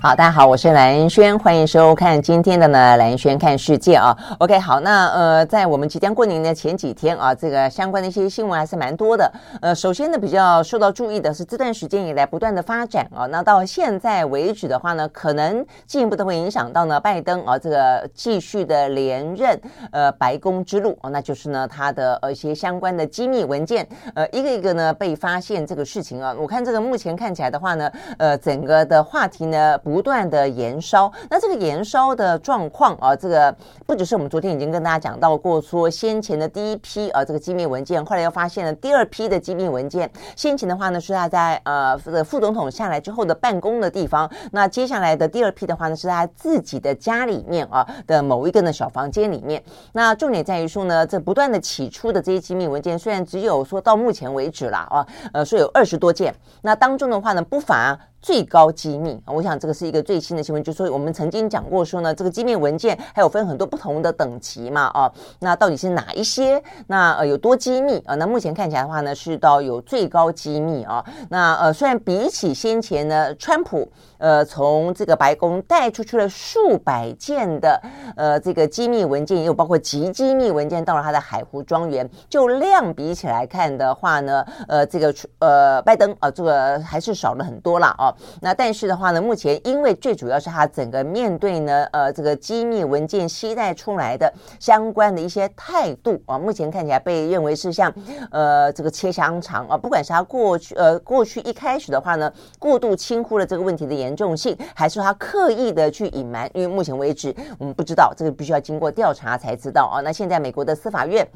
[0.00, 4.16] 好，大家好，我是兰轩，欢迎收看今天的呢兰轩看世界啊。
[4.38, 9.28] OK，好，那呃，在我们即将过年的前几天啊，这个相关的一些新闻还是蛮多的。
[9.60, 19.60] 呃，首先呢，比较受到注意的是这段时间以来不断的发展啊，那到现在为止的话呢，可能进一步的会影响到呢拜登啊这个继续的连任
[19.90, 29.76] 呃白宫之路啊，那就是呢他的呃一些相关的机密文件呃一个一个呢被发现这个事情啊，我看这个目前看起来的话呢，呃整个的话题呢。
[29.88, 40.10] 不断的延烧，那这个延烧的状况啊，这个不只是我们昨天已经跟大家讲到过，说先前的第一批啊这个机密文件，后来又发现了第二批的机密文件。
[40.36, 49.62] 先前的话呢是他在呃副总统下来之后的办公的地方，那接下来的第二批的话呢是他自己的家里面啊的某一个呢小房间里面。
[49.92, 57.98] 那重点在于说呢，这不断的起出的这些机密文件，虽然只有说到目前为止了啊，呃说有二十多件，那当中的话呢不乏。
[58.20, 66.62] 最高机密，我想这个是一个最新的新闻，就是说我们曾经讲过说呢，这个机密文件还有分很多不同的等级嘛，啊，那到底是哪一些？
[66.88, 68.14] 那呃有多机密啊？
[68.16, 71.04] 那目前看起来的话呢，是到有最高机密啊。
[71.30, 77.80] 那呃虽然比起先前呢，川普呃从这个白宫带出去了数百件的
[78.16, 88.07] 呃这个机密文件，也有包括极机密文件到了他的海湖庄园，就量比起来看的话呢，呃这个呃拜登啊这个还是少了很多了啊。
[88.40, 97.92] 那但是的话呢，目前因为最主要是他整个面对呢，呃，这个机密文件携带出来的相关的一些态度啊，目前看起来被认为是像
[98.30, 106.50] 呃这个切香肠啊，不管是他过去呃过去一开始的话呢，过度轻忽了这个问题的严重性，还是他刻意的去隐瞒？
[106.54, 110.00] 因为目前为止我们不知道，这个必须要经过调查才知道啊。
[110.00, 111.26] 那现在美国的司法院。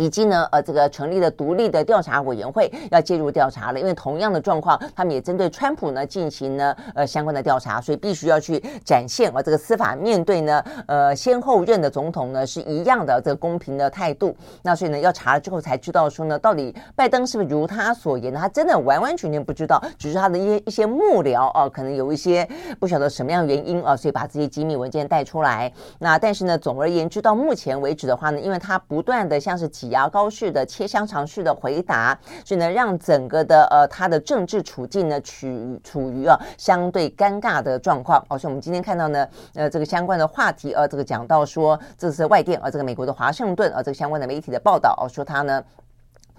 [0.00, 14.34] 以及呢，呃，这个成立了独立的调查委员会要介入调查了，因为同样的状况，他们也针对川普呢进行呢呃相关的调查，所以必须要去展现啊这个司法面对呢呃先后任的总统呢是一样的这个公平的态度。
[14.62, 18.32] 那所以呢要查了之后才知道说呢，到底拜登是不是如他所言？
[18.32, 25.70] 他真的完完全全不知道，只是他的一些一些幕僚啊，可能有一些不晓得什么样原因啊，所以把这些机密文件带出来。
[25.98, 29.68] 那但是呢，总而言之，到目前为止的话呢，因为他不断的像是。
[29.90, 35.46] 牙膏式的切香肠式的回答，所以呢，让整个的呃他的政治处境呢处
[35.84, 38.24] 处于啊相对尴尬的状况。
[38.28, 45.62] 哦，且我们今天看到呢，呃，这个相关的话题，呃，这个讲到说，这是外电呃，这个美国的华盛顿呃，这个相关的媒体的报道，哦，说他呢。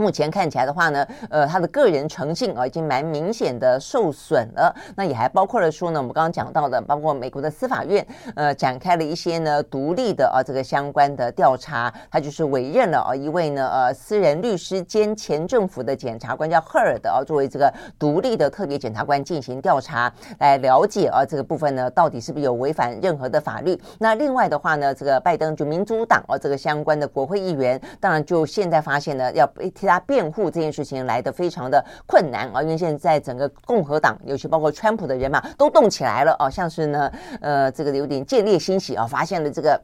[0.02, 4.76] 目前看起来的话呢，呃，他的个人诚信啊，已经蛮明显的受损了。
[4.96, 11.94] 那也还包括了说呢，我们刚刚讲到的，包括美国的司法院，呃，展开了一些呢独立的啊这个相关的调查。
[12.10, 23.80] 他就是委任了啊一位呢呃私人律师兼前政府的检察官叫赫尔德啊，作为这个独立的特别检察官进行调查，来了解啊这个部分呢到底是不是有违反任何的法律。
[24.00, 39.82] 那另外的话呢，这个拜登就民主党啊这个相关的国会议员，当然就现在发现呢要被替他辩护这件事情来的非常的困难啊，因为现在整个共和党，尤其包括川普的人马都动起来了啊，像是呢，呃，这个有点见猎心喜啊，发现了这个。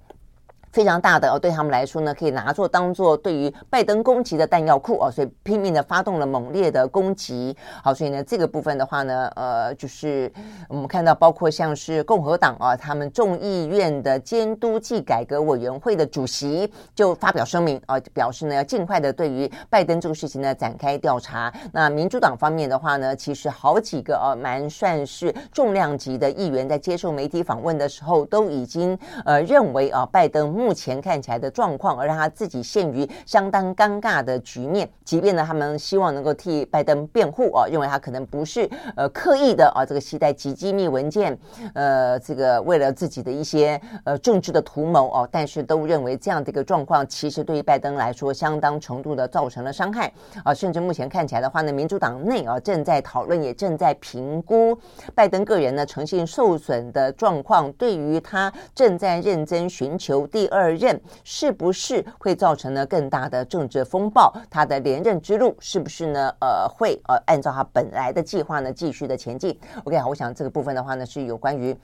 [0.72, 7.56] 非常大的哦，对他们来说呢，可以拿作当做对于拜登攻击的弹药库哦，所以拼命的发动了猛烈的攻击。
[7.84, 10.32] 好，所以呢，这个部分的话呢，呃，就是
[10.70, 21.54] 我们看到，包括像是共和党啊，他们众议院的监督暨改革委员会的主席就发表声明啊，表示呢要尽快的对于拜登这个事情呢展开调查。
[21.72, 34.90] 那民主党方面的话呢，其实好几个啊，蛮算是重量级的议员在接受媒体访问的时候，都已经呃认为啊，拜登目前看起来的状况，而让他自己陷于相当尴尬的局面。
[35.06, 41.38] 即便呢，他们希望能够替拜登辩护哦，认为他可能不是呃刻意的啊，这个携带极机密文件，
[41.74, 50.12] 呃，这个为了自己的一些呃政治的图谋哦，但是都认为这样的一个状况，其实对于拜登来说，相当程度的造成了伤害
[50.44, 50.54] 啊。
[50.54, 54.78] 甚至目前看起来的话呢，民主党内啊正在讨论，也正在评估
[55.14, 60.78] 拜登个人呢诚信受损的状况，对于他正在认真寻求第二。
[60.78, 64.32] 任是不是会造成呢更大的政治风暴？
[64.50, 66.32] 他的连任之路是不是呢？
[66.40, 71.76] 呃，会呃按照他本来的计划呢继续的前进？OK，好，我想这个部分的话呢是有关于。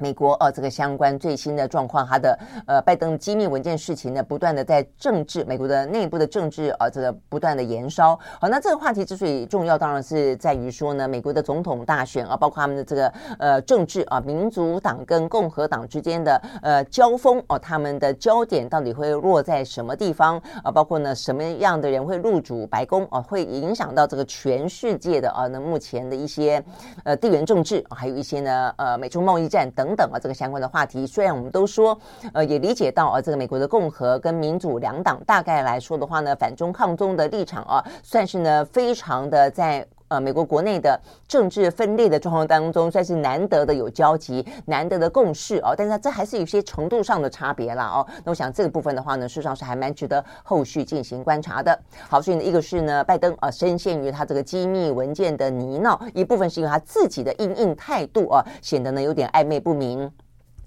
[0.00, 8.18] 美国呃，这个相关最新的状况，他的呃拜登机密文件事情呢，不断的在政治美国的内部的政治啊、这个不断的延烧。
[8.40, 20.72] 好，那这个话题之所以重要，当然是在于说呢，美国的总统大选啊，包括他们的这个呃政治啊，民主党跟共和党之间的呃交锋哦、啊，他们的焦点到底会落在什么地方啊？
[20.72, 23.20] 包括呢什么样的人会入主白宫啊？
[23.20, 26.64] 会影响到这个全世界的啊，那目前的一些
[27.04, 29.89] 呃地缘政治，还有一些呢呃美中贸易战等。
[29.90, 31.98] 等等啊，这个相关的话题，虽然我们都说，
[32.32, 45.72] 呃，也理解到啊，这个美国的共和跟民主两党大概来说的话呢，反中抗中的立场啊，算是呢非常的在呃美国国内的政治分裂的状况当中，算是难得的有交集，难得的共识哦。
[45.76, 48.06] 但是这还是有些程度上的差别啦哦。
[48.24, 51.78] 那我想这个部分的话呢，事实上是还蛮值得后续进行观察的。
[52.08, 60.10] 好，所以呢，一个是呢，拜登啊，深陷于他这个机密文件的泥淖，一部分是因为他自己的因应态度啊，显得呢有点暧昧不明。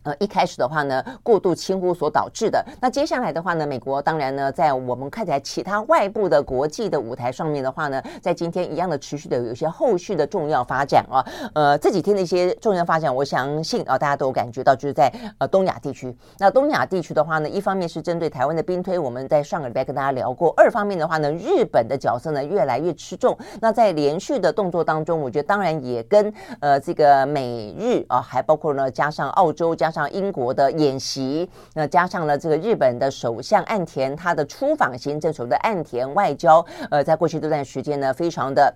[0.04, 2.64] 呃，一开始的话呢，过度轻忽所导致的。
[2.82, 11.26] 那接下来的话呢，美国当然呢，在我们看起来其他外部的国际的舞台上面的话呢，在今天一样的持续的有一些后续的重要发展啊。
[11.56, 16.14] 呃，这几天的一些重要发展，我相信啊，大家都感觉到，就是在呃东亚地区。
[16.38, 23.38] 那东亚地区的话呢，一方面是针对台湾的兵推，我们在上个礼拜跟大家聊过；二方面的话呢，日本的角色呢越来越吃重。
[23.62, 29.93] 那在连续的动作当中，我觉得当然也跟呃这个美日啊，还包括呢加上澳洲加。
[29.94, 38.76] 上英国的演习，那加上了这个日本的首相岸田他的出访行政，所谓的岸田外交，呃，在过去这段时间呢，非常的。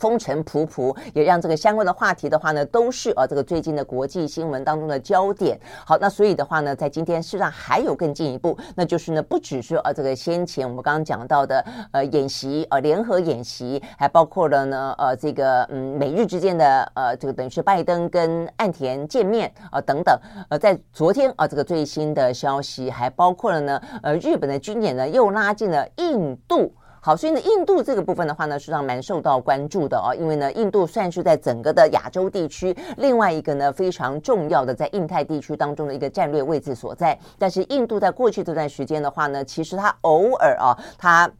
[0.00, 5.60] 风尘仆仆，也让这个相关的话题的话呢，都是呃这个最近的国际新闻当中的焦点。
[5.84, 11.62] 好，那所以的话呢，在今天事实上还有更进一步，那就是呢，不只是呃这个先前我们刚刚讲到的
[11.92, 20.18] 呃演习呃联合演习，还包括了呢呃这个嗯美日之间的呃这个等于是拜登跟岸田见面啊、等等。
[20.48, 26.72] 呃，在昨天啊、这个最新的消息，还包括了呢呃日本的军演呢又拉近了印度。
[27.02, 37.18] 好，所以呢，印度这个部分的话呢，实际上蛮受到关注的哦，因为呢，印度算是在整个的亚洲地区另外一个呢非常重要的在印太地区当中的一个战略位置所在。
[37.38, 41.30] 但是，印度在过去这段时间的话呢，其实它偶尔啊，它。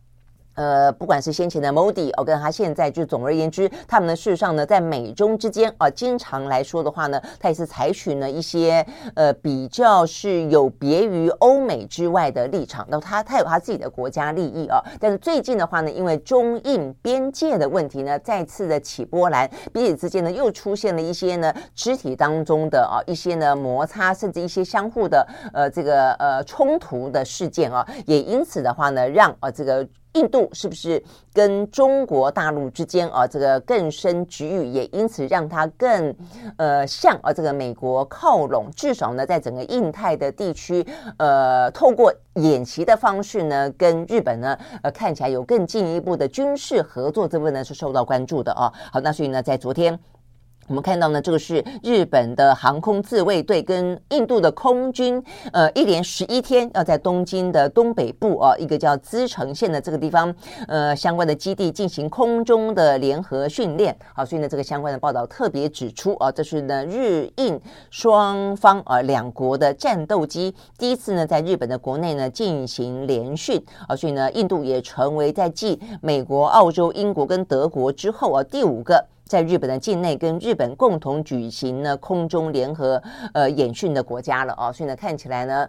[0.61, 12.87] 呃，不管是先前的 Modi，哦，跟他现在就总而言之，他们呢事实上呢，在美中之间啊，经常来说的话呢，他也是采取了一些呃比较是有别于欧美之外的立场。
[12.91, 29.89] 那他他有他自己的国家利益啊，但是最近的话呢，因为中印边界的问题呢，再次的起波澜，彼此之间呢又出现了一些呢肢体当中的啊一些呢摩擦，甚至一些相互的呃这个呃冲突的事件啊，也因此的话呢，让啊这个。
[30.15, 31.03] 印度是不是
[31.33, 36.15] 跟中国大陆之间啊，这个更深局域，也因此让它更
[36.57, 40.85] 呃向啊这个美国靠拢，至少呢，在整个印太的地区，
[41.19, 48.73] 呃，透过演习的方式呢，跟日本呢，呃，看起来有更进一步的军事合作，这部分呢是受到关注的啊。
[48.93, 49.99] 好，那所以呢，在昨天。
[50.71, 55.21] 我们看到呢，这个是日本的航空自卫队跟印度的空军，
[55.53, 60.33] 呃，一连十一天要在东京的东北部啊，一个叫滋城县的这个地方，
[60.69, 63.97] 呃，相关的基地进行空中的联合训练。
[64.15, 79.05] 好，所以呢，这个相关的报道特别指出啊，这是呢日印双方啊两国的战斗机第一次呢在日本的国内呢进行联训啊，所以呢，印度也成为在继美国、澳洲、英国跟德国之后啊第五个。
[79.31, 83.01] 在日本的境内跟日本共同举行呢空中联合
[83.33, 85.69] 呃演训的国家了哦，所以呢看起来呢。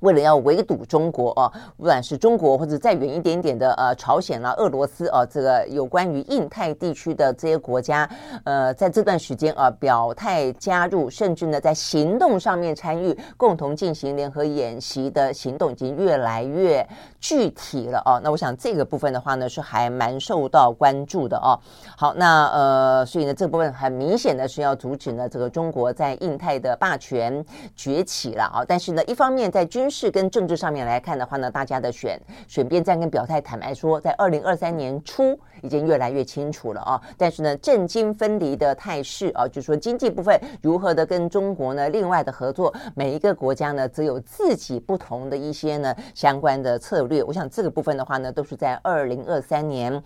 [0.00, 8.08] 为了要围堵中国啊，不管是中国或者再远一点点的呃朝鲜啦、俄罗斯啊，这个有关于印太地区的这些国家，
[8.44, 16.86] 呃，在这段时间啊表态加入，甚至呢在行动上面参与，共同进行联合演习的行动已经越来越
[17.20, 18.20] 具体了啊。
[18.22, 21.58] 那我想这个部分的话呢，是还蛮受到关注的啊。
[21.96, 27.44] 好，那呃，所以呢这部分很明显的是要阻止呢这个中国在印太的霸权
[27.76, 28.64] 崛起了啊。
[28.66, 37.00] 但是呢，一方面在军是跟政治上面来看的话呢，大家的选选边站跟表态，坦白说，在二零二三年初已经越来越清楚了啊。
[37.18, 47.22] 但是呢，政经分离的态势啊，就是说经济部分如何的跟中国呢，另外的合作，每一个国家呢，则有自己不同的一些呢相关的策略。
[47.24, 50.02] 我想这个部分的话呢，都是在二零二三年。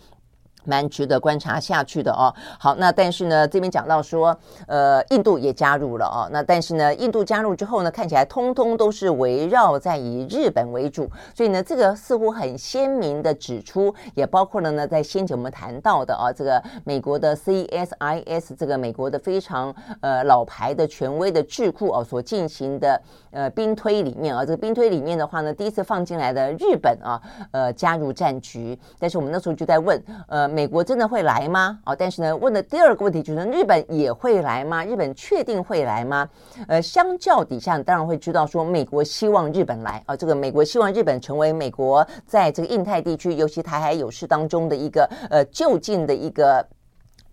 [0.64, 2.33] 蛮值得观察下去的哦。
[2.59, 6.28] 好，那但是呢，这边讲到说，呃，印度也加入了哦。
[6.33, 27.21] 那但是呢，印度加入之后呢，看起来通通都是围绕在以日本为主，所以呢，这个似乎很鲜明的指出，也包括了呢，在先前我们谈到的啊，这个美国的 CSIS 这个美国的非常呃老牌的权威的智库哦所进行的呃兵推里面啊，这个兵推里面的话呢，第一次放进来的日本啊，
[27.52, 30.53] 呃加入战局，但是我们那时候就在问，呃。
[30.54, 31.80] 美国真的会来吗？
[31.84, 34.84] 哦，但是呢，问的第二个问题就是日本也会来吗？
[34.84, 36.28] 日本确定会来吗？
[36.68, 46.64] 呃，相较底下，当然会知道说美国希望日本来啊，这个美国希望日本成为美国在这个印太地区，尤其台海有事当中的一个呃就近的一个。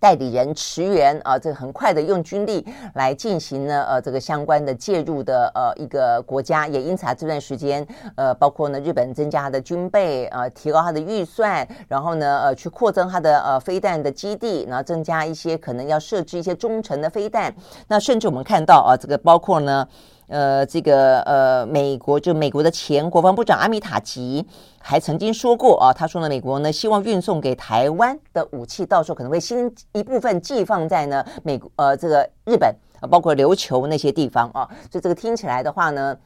[0.01, 2.65] 代理人驰援啊，这个很快的用军力
[2.95, 17.53] 来进行呢，呃，这个相关的介入的呃一个国家，也因此啊这段时间，呃，包括呢日本增加它的军备，呃，提高它的预算，然后呢，呃，去扩增它的呃飞弹的基地，然后增加一些可能要设置一些中程的飞弹，
[17.87, 19.87] 那甚至我们看到啊，这个包括呢。
[20.27, 24.47] 呃，这个呃，美国就美国的前国防部长阿米塔吉
[24.83, 36.17] 还曾经说过啊，他说呢，美国呢希望运送给台湾的武器，到时候可能会先一部分寄放在呢美国呃这个日本啊，包括琉球那些地方啊，所以这个听起来的话呢，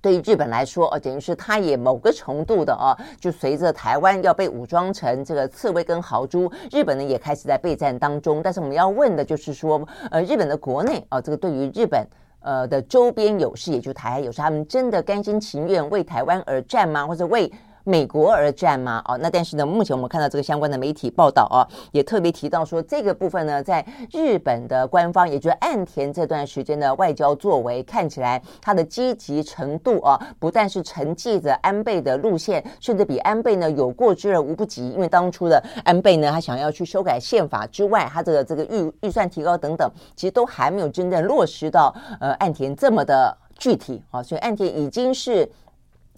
[0.00, 8.40] 对于日本来说啊，等于是它也某个程度的啊，就随着台湾要被武装成这个刺猬跟豪猪，日本呢也开始在备战当中。
[8.42, 12.06] 但是我们要问的就是说，呃，日本的国内啊，这个对于日本。
[12.44, 17.06] 呃的周边有事，也就台海有事，他们真的甘心情愿为台湾而战吗？
[17.06, 17.48] 或者为？
[17.84, 19.02] 美国而战吗？
[19.06, 34.90] 哦，那但是呢，目前我们看到这个相关的媒体报道啊，也特别提到说，这个部分呢，在日本的官方，也就是岸田这段时间的外交作为，看起来他的积极程度啊，不但是承继着安倍的路线，甚至比安倍呢有过之而无不及。
[34.90, 45.50] 因为当初的安倍呢，他想要去修改宪法之外，他这个这个预预算提高等等，其实都还没有真正落实到呃岸田这么的具体啊，所以岸田已经是。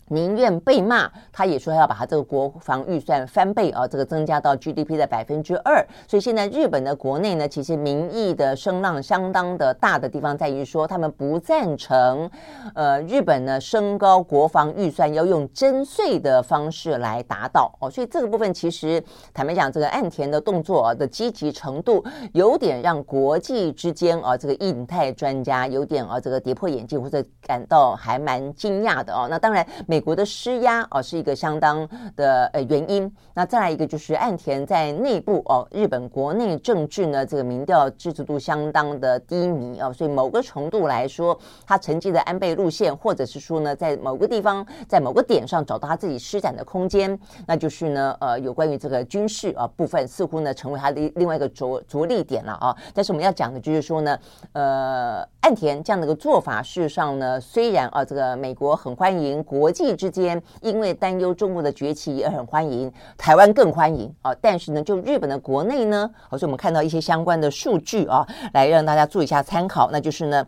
[0.09, 5.83] 宁愿被骂，他也说要把他这个国防预算翻倍啊，这个增加到 GDP 的百分之二。
[6.07, 12.31] 所以现在日本的国内呢，其实民意的声浪相当的大的地方在于说，他们不赞成，
[12.75, 17.91] 呃，日本呢升高国防预算要用征税的方式来达到哦。
[17.91, 29.27] 所以这个部分其实坦白讲，这个岸田的动作的积极程度，有点让国际之间啊，这个印太专家有点啊，这个跌破眼镜或者感到还蛮惊讶的哦。
[29.31, 29.65] 那当然。
[29.95, 33.09] 美国的施压哦，是一个相当的呃原因。
[33.33, 52.77] 那再来一个就是岸田在内部哦，日本国内政治呢，这个民调支持度相当的低迷哦，所以某个程度来说，他承继的安倍路线，或者是说呢，在某个地方，在某个点上找到他自己施展的空间，那就是呢，呃，有关于这个军事啊部分，似乎呢成为他的另外一个着着力点了啊。
[52.93, 54.19] 但是我们要讲的就是说呢，
[54.55, 59.84] 呃，岸田这样的一个做法，事实上呢，虽然啊，这个美国很欢迎国际。
[59.93, 64.33] 之间，因为担忧中国的崛起而很欢迎，台湾更欢迎啊。
[64.41, 69.91] 但是呢，就日本的国内呢，好像我们看到一些相关的数据啊，来让大家做一下参考。
[69.91, 70.47] 那就是呢，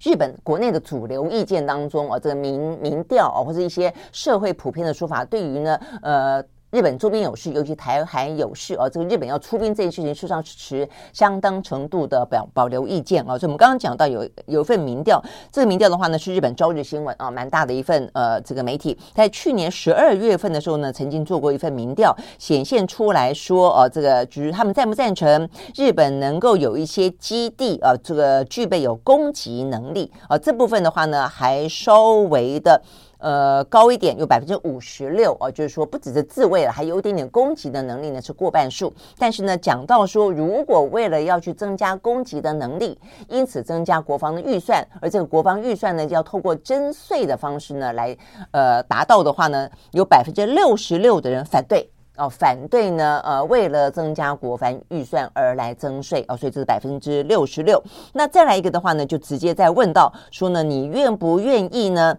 [0.00, 6.44] 日本国内的主流意见当中啊，这个民民调啊，或者一些社会普遍的说法，对于呢，呃。
[6.74, 13.38] 日本周边有事，尤其台海有事哦，这个日本要出兵这件事情，事实上是持相当程度的保保留意见啊。
[13.38, 32.82] 所以我们刚刚讲到有有一份民调，这个民调的话呢，是日本朝日新闻啊，蛮大的一份呃这个媒体，在去年十二月份的时候呢，曾经做过一份民调，显现出来说哦，这个就是他们赞不赞成日本能够有一些基地啊，这个具备有攻击能力啊，这部分的话呢，还稍微的。
[33.18, 38.92] 呃，高一点有百分之五十六哦，就是说不只是自卫了，还有一点点攻击的能力呢，是过半数。
[39.18, 48.16] 但是呢，讲到说，如果为了要去增加攻击的能力，因此增加国防的预算，而这个国防预算呢，要透过征税的方式呢来
[48.50, 57.82] 呃达到的话呢，有百分之六十六的人反对哦，反对呢呃为了增加国防预算而来征税哦，所以这是百分之六十六。
[58.12, 62.18] 那再来一个的话呢，就直接再问到说呢，你愿不愿意呢？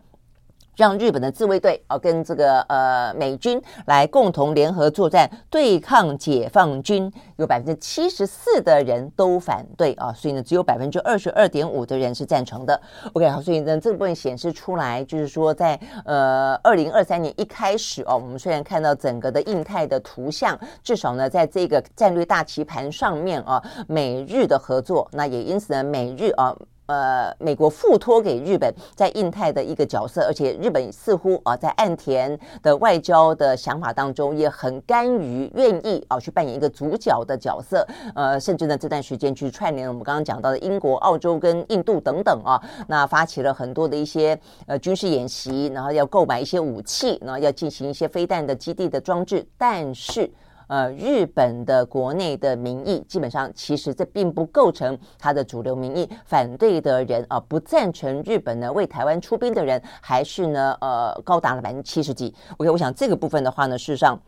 [0.75, 12.79] 让日本的自卫队啊，跟这个呃美军来共同联合作战，对抗解放军，有百分之七十四的人都反对啊，所以呢，只有百分之二十二点五的人是赞成的。
[13.13, 26.55] OK，好，所以呢，这部分显示出来，就是说在呃二零二三年一开始哦，我们虽然看到整个的印太的图像，至少呢，在这个战略大棋盘上面啊，美日的合作，那也因此呢，美日啊。
[26.87, 37.87] 呃，美国付托给日本在印太的一个角色，而且日本似乎啊，在岸田的外交的想法当中，也很甘于愿意啊去扮演一个主角的角色。
[38.13, 50.31] 呃，甚至呢，这段时间去串联我们刚刚讲到的英国、澳洲跟印度等等啊，那发起了很多的一些呃军事演习，然后要购买一些武器，然后要进行一些飞弹的基地的装置，但是。
[50.67, 56.10] 呃，日本的国内的民意基本上，其实这并不构成他的主流民意。
[56.25, 62.34] 反对的人啊，不赞成日本呢为台湾出兵的人，还是呢呃高达了百分之七十几。
[62.57, 64.19] OK，我想这个部分的话呢，事实上。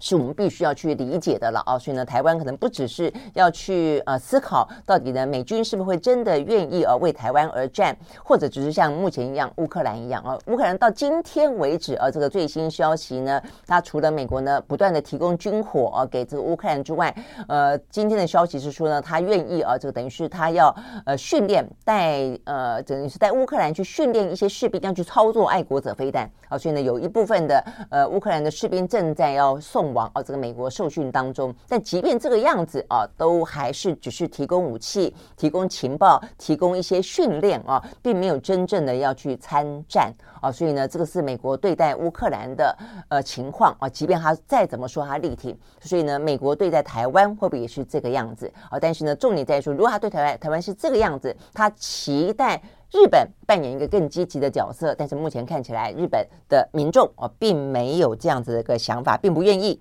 [0.00, 17.12] 是我们必须要去理解的了啊，所以呢，台湾可能不只是要去呃思考到底呢，美军是不是会真的愿意呃为台湾而战，或者只是像目前一样乌克兰一样啊，乌克兰到今天为止啊，这个最新消息呢，它除了美国呢不断的提供军火啊给这个乌克兰之外，
[17.48, 20.72] 呃，今天的消息是说呢，他愿意啊，这个等于是他要
[21.06, 29.87] 呃训练带呃等于是带乌克兰去训练一些士兵要去操作爱国者飞弹啊，所以呢，有一部分的呃乌克兰的士兵正在要送。
[29.92, 40.50] 往哦，这个美国受训当中，但即便这个样子啊，都还是只是提供武器、提供情报、提供一些训练啊，并没有真正的要去参战啊。
[40.50, 42.76] 所以呢，这个是美国对待乌克兰的
[43.08, 43.88] 呃情况啊。
[43.88, 48.78] 即便他再怎么说他力挺，所以呢，美国对待台湾会不会也是这个样子啊？
[48.80, 59.80] 但是呢，重点在于说，如果他对台湾台湾是这个样子，他期待日本扮演一个更积极的角色，但是目前看起来，日本的民众啊，并没有这样子的一个想法，并不愿意。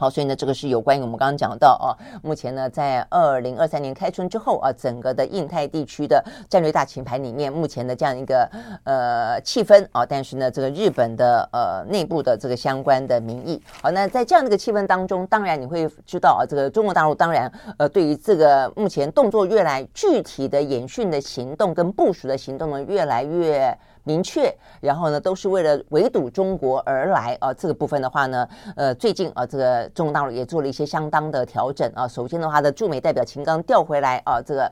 [0.00, 1.92] 好，所以呢，这个是有关于我们刚刚讲到哦，
[2.22, 8.50] 目前呢，在二零二三年开春之后啊，整个的印太地区的战略大棋盘里面，目前的这样一个
[8.84, 23.76] 呃气氛啊，但是呢，这个日本的呃内部的这个相关的民意，好，那在这样的一个气氛当中，当然你会知道啊，这个中国大陆当然呃对于这个目前动作越来具体的演训的行动跟部署的行动呢，越来越。
[24.04, 27.52] 明确，然后呢，都是为了围堵中国而来啊。
[27.52, 32.08] 这个部分的话呢，呃，最近啊，这个中国大陆也做了一些相当的调整啊。
[32.08, 34.70] 首先的话，的驻美代表秦刚调回来啊，这个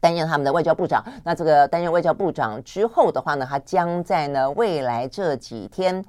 [0.00, 1.04] 担任他们的外交部长。
[1.24, 6.04] 那这个担任外交部长之后的话呢，他将在呢未来这几天。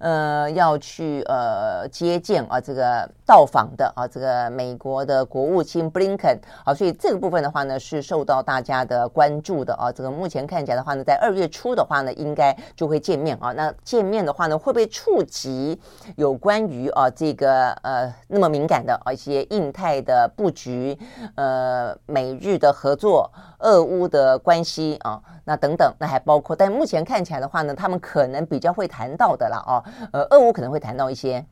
[0.00, 9.92] 呃，要去呃接见啊，这个到访的啊，这个美国的国务卿布林肯啊，所以这个部分的话呢，是受到大家的关注的啊。
[9.92, 13.52] 这个目前看起来的话呢，在二月初的话呢，应该就会见面啊。
[13.52, 15.78] 那见面的话呢，会不会触及
[16.16, 20.98] 有关于啊这个呃那么敏感的啊一些印太的布局，
[21.36, 31.44] 呃美日的合作，俄乌的关系啊，那等等，那还包括，但目前看起来的话呢，他们可能比较会谈到的了啊，呃，俄乌可能会谈到一些。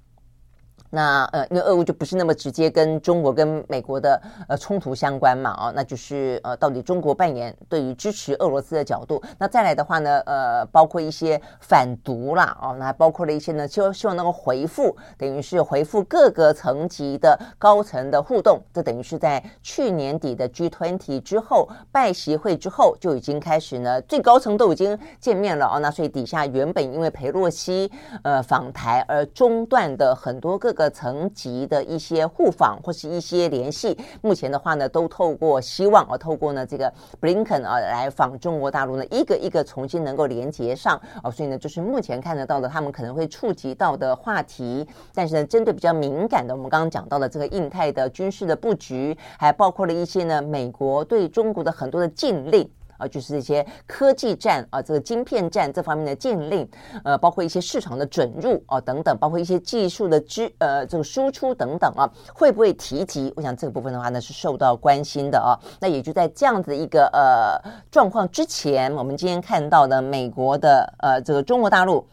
[0.91, 27.89] 那呃，因为俄乌就不是那么直接跟中国跟美国的呃冲突相关嘛，哦，那就是呃，到底中国扮演对于支持俄罗斯的角度，那再来的话呢，呃，包括一些反独啦，哦，那还包括了一些呢，希望希望能够回复，等于是回复各个层级的高层的互动，这等于是在去年底的 G20 之后拜习会之后就已经开始呢，最高层都已经见面了哦，那所以底下原本因为裴洛西
[28.25, 30.80] 呃访台而中断的很多个。
[30.81, 36.91] 的层级的一些互访或是一些联系，目前的话呢，都透过希望啊，透过呢这个
[37.21, 44.89] 布林肯啊来访中国大陆呢，一个一个重新能够连接上啊，所以呢，就是目前看得到的，他们可能会触及到的话题。
[45.13, 52.67] 但是呢，针对比较敏感的，我们刚刚讲到的这个印太的军事的布局，还包括了一些呢，美国对中国的很多的禁令。
[53.01, 56.69] 啊，就是这些科技战啊，这个晶片战这方面的禁令，
[57.03, 63.33] 呃，包括一些市场的准入啊等等，包括一些技术的支呃这个输出等等啊，会不会提及？
[63.37, 65.59] 我想这个部分的话呢是受到关心的啊。
[65.81, 67.59] 那也就在这样子一个呃
[67.91, 72.07] 状况之前，我们今天看到的美国的呃这个中国大陆。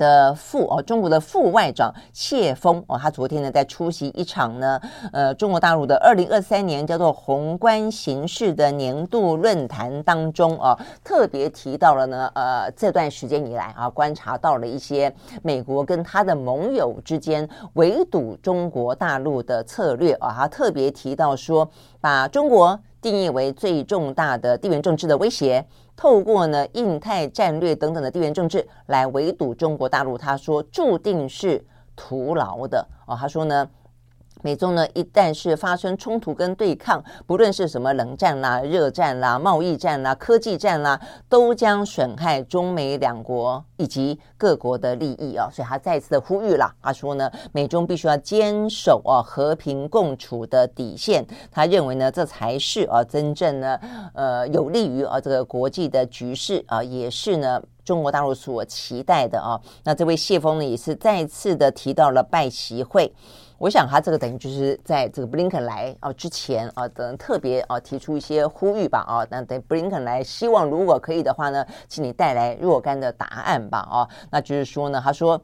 [0.00, 4.80] 的副哦，中国的副外长谢锋哦，他昨天呢在出席一场呢，
[5.12, 21.68] 呃，中国大陆的二零二三年叫做宏观形势的年度论坛当中哦，特别提到了呢，呃，这段时间以来啊，观察到了一些美国跟他的盟友之间围堵中国大陆的策略啊，他特别提到说，
[22.00, 25.62] 把中国定义为最重大的地缘政治的威胁。
[26.00, 31.62] 透过呢印太战略等等的地缘政治来围堵中国大陆，他说注定是
[31.94, 33.14] 徒劳的哦。
[33.14, 33.68] 他说呢，
[34.42, 45.48] 美中呢，一旦是发生冲突跟对抗，不论是什么冷战啦、热战啦、贸易战啦、科技战啦，都将损害中美两国以及各国的利益啊。
[45.52, 51.24] 所以他再次的呼吁了，他说呢，美中必须要坚守啊和平共处的底线。
[51.50, 53.78] 他认为呢，这才是啊真正呢，
[54.14, 59.60] 呃，有利于啊这个国际的局势啊，也是呢中国大陆所期待的啊。
[59.84, 63.12] 那这位谢峰呢，也是再次的提到了拜习会。
[63.60, 75.38] 我想他这个等于就是在这个布林肯来哦之前啊，等特别啊提出一些呼吁吧啊，那等布林肯来，希望如果可以的话呢，请你带来若干的答案吧啊，那就是说呢，他说。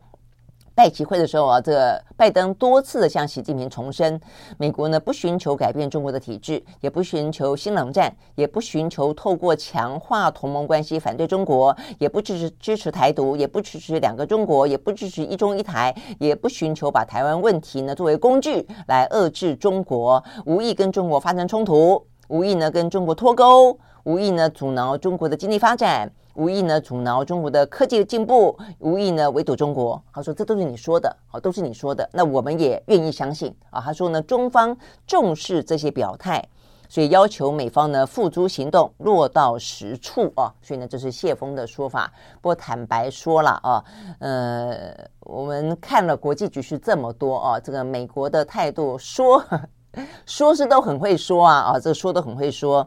[0.76, 4.20] 拜集会的时候啊，这个拜登多次的向习近平重申，
[4.58, 26.12] 美国呢不寻求改变中国的体制，也不寻求新冷战，也不寻求透过强化同盟关系反对中国，也不支持支持台独，也不支持两个中国，也不支持一中一台，也不寻求把台湾问题呢作为工具来遏制中国，无意跟中国发生冲突，无意呢跟中国脱钩，无意呢阻挠中国的经济发展。
[26.36, 30.00] 无意呢阻挠中国的科技进步，无意呢围堵中国。
[30.12, 32.08] 他说这都是你说的，好，都是你说的。
[32.12, 33.80] 那我们也愿意相信啊。
[33.80, 36.46] 他说呢，中方重视这些表态，
[36.90, 40.52] 所以要求美方呢付诸行动，落到实处啊。
[40.60, 42.12] 所以呢，这是谢锋的说法。
[42.42, 43.84] 不过坦白说了啊，
[44.18, 49.42] 呃，我们看了国际局势这么多啊，这个美国的态度说
[50.26, 52.86] 说是都很会说啊啊，这说都很会说。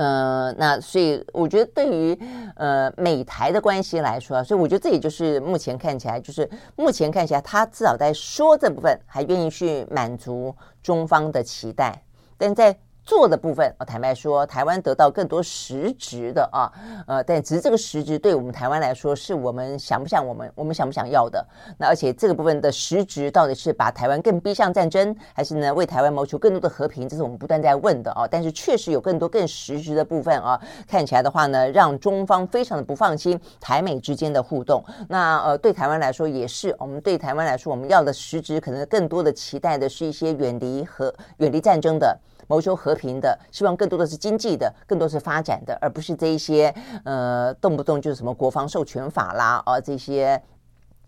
[0.00, 2.18] 呃，那所以我觉得对于
[2.56, 12.02] 呃美台的关系来说，所以我觉得这也就是目前看起来，就是目前看起来他至少在说这部分还愿意去满足中方的期待，
[12.38, 12.74] 但在。
[13.04, 16.70] 做的部分，我坦白说，台湾得到更多实质的啊，
[17.06, 21.44] 呃，但只是这个实质对我们台湾来说，是我们想不想我们我们想不想要的？
[21.78, 27.08] 那而且这个部分的实质到底是把台湾更逼向战争，还是呢为台湾谋求更多的和平？
[27.08, 28.28] 这是我们不断在问的啊。
[28.30, 34.84] 但是确实有更多更实质的部分啊，看起来的话呢，让中方非常的不放心台美之间的互动。
[35.08, 42.16] 那呃，对台湾来说也是，我们对台湾来说，我们要的实质可能更多的期待的是一些远离和远离战争的。
[42.50, 50.42] 谋求和平的，希望更多的是经济的，更多是发展的，而不是这一些呃动不动就是什么国防授权法啦，啊这些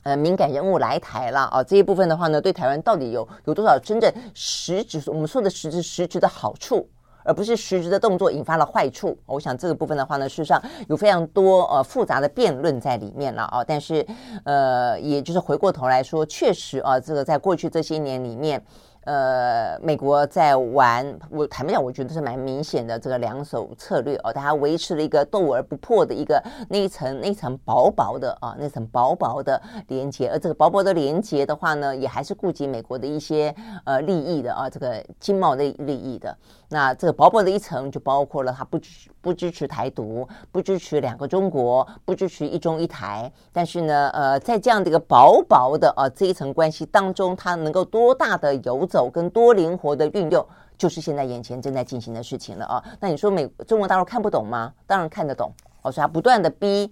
[0.04, 5.02] 呃敏感人物来台了，啊这一部分的话呢，对台湾到底有有多少真正实质？
[5.08, 6.88] 我们说的实质实质的好处，
[7.24, 9.18] 而不是实质的动作引发了坏处。
[9.26, 13.64] 我想这个部分的话呢，事实上有非常多呃复杂的辩论在里面了啊。
[13.64, 14.06] 但是
[14.44, 18.64] 呃，也就是回过头来说，确实啊，这个在过去这些年里面。
[19.04, 33.52] 呃，美国在玩，我坦白讲，我觉得是蛮明显的这个两手策略哦，它维持了一个斗而不破的一个那一层那一层薄薄的啊，那层薄薄的连接，而这个薄薄的连接的话呢，也还是顾及美国的一些
[33.84, 36.36] 呃利益的啊，这个经贸的利益的。
[36.72, 43.30] 那这个薄薄的一层就包括了它不支不支持台独，不支持两个中国，不支持一中一台。
[43.52, 50.42] 但是呢，呃，在这样的一个薄薄的啊这一层关系当中，它能够多大的游走跟多灵活的运用，
[50.78, 52.82] 就是现在眼前正在进行的事情了啊。
[52.98, 54.72] 那你说美中国大陆看不懂吗？
[54.86, 55.52] 当然看得懂。
[55.82, 56.90] 哦，所以他不断的逼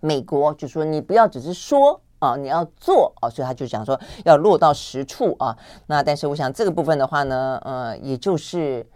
[0.00, 2.00] 美国，就说你不要只是说。
[2.18, 5.56] 啊，你要做啊，所以他就讲说要落到实处啊。
[5.86, 8.86] 那但是我想这个部分的话呢，呃，也就是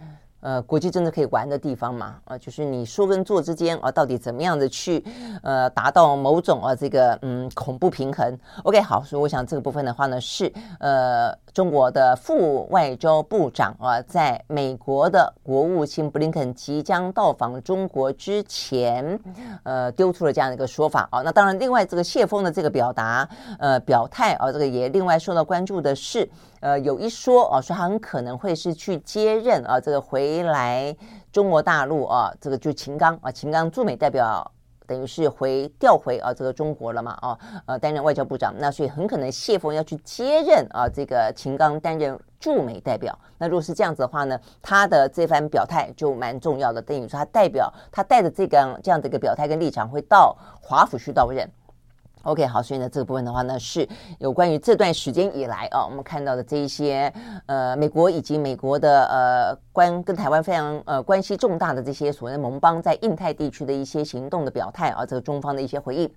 [0.40, 5.04] 呃，国际政治可以玩的地方嘛，啊，就是你说跟做之间啊，到底怎么样子去
[5.42, 11.36] 呃达到某种啊这个嗯恐怖平衡？OK，好，所以我想这个部分的话呢是呃。
[11.52, 19.18] 中国的副外交部长啊，在美国的国务卿布林肯即将到访中国之前，
[19.64, 21.22] 呃，丢出了这样的一个说法啊。
[21.22, 26.28] 那当然，另外这个谢锋的这个表达，呃，表态啊，这个也另外受到关注的是，
[26.60, 30.96] 呃，有一说啊，说他很可能会是去接任啊，这个回来
[31.32, 34.50] 中国大陆啊，这个就秦刚啊，秦刚驻美代表。
[34.90, 43.16] 等于是回调回啊这个中国了嘛啊呃担任外交部长，那所以很可能谢峰要去接任啊这个秦刚担任驻美代表。
[43.38, 51.48] 那如果是这样子的话呢，他的这番表态就蛮重要的，等于说他代表他带着这个这样的一个表态跟立场会到华府去到任。
[52.22, 57.10] OK，好，所以呢，这个部分的话呢，是有关于这段时间以来啊，我们看到的这一些
[57.46, 66.10] 呃，美国以及美国的呃关跟台湾非常呃关系重大的这些所谓的盟邦在印太地区的一些行动的表态啊，这个中方的一些回应。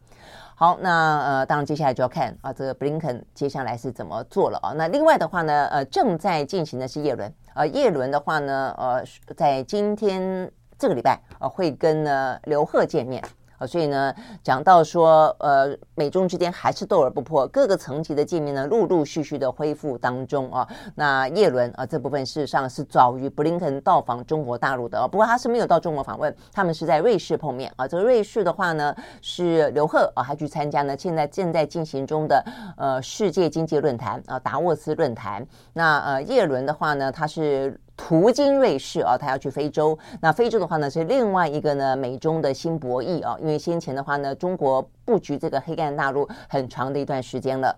[0.56, 4.74] 好，那呃，当然接下来就要看啊，这个布林肯接下来是怎么做了啊。
[4.76, 9.04] 那另外的话呢，呃，正在进行的是叶伦，呃，叶伦的话呢，呃，
[9.36, 13.24] 在今天这个礼拜啊，会跟呢刘鹤见面。
[13.65, 20.67] 所以呢，讲到说，呃，美中之间还是斗而不破，各个层级的见面呢，陆陆续续的恢复当中啊。
[20.95, 27.88] 那叶伦啊，这部分事实上是早于布林肯到访中国大陆的，不过他是没有到中国访问，他们是在瑞士碰面啊。
[27.88, 32.43] 这个瑞士的话呢，是刘鹤啊，还去参加呢，现在正在进行中的
[32.78, 35.45] 呃世界经济论坛啊，达沃斯论坛。
[35.73, 37.80] 那呃，叶伦的话呢，他是。
[37.96, 39.98] 途经瑞士啊，他要去非洲。
[40.22, 43.38] 那非洲的话呢，是另外一个呢美中的新博弈啊。
[43.40, 47.76] 因为先前的话呢，中国布局这个黑暗大陆很长的一段时间了。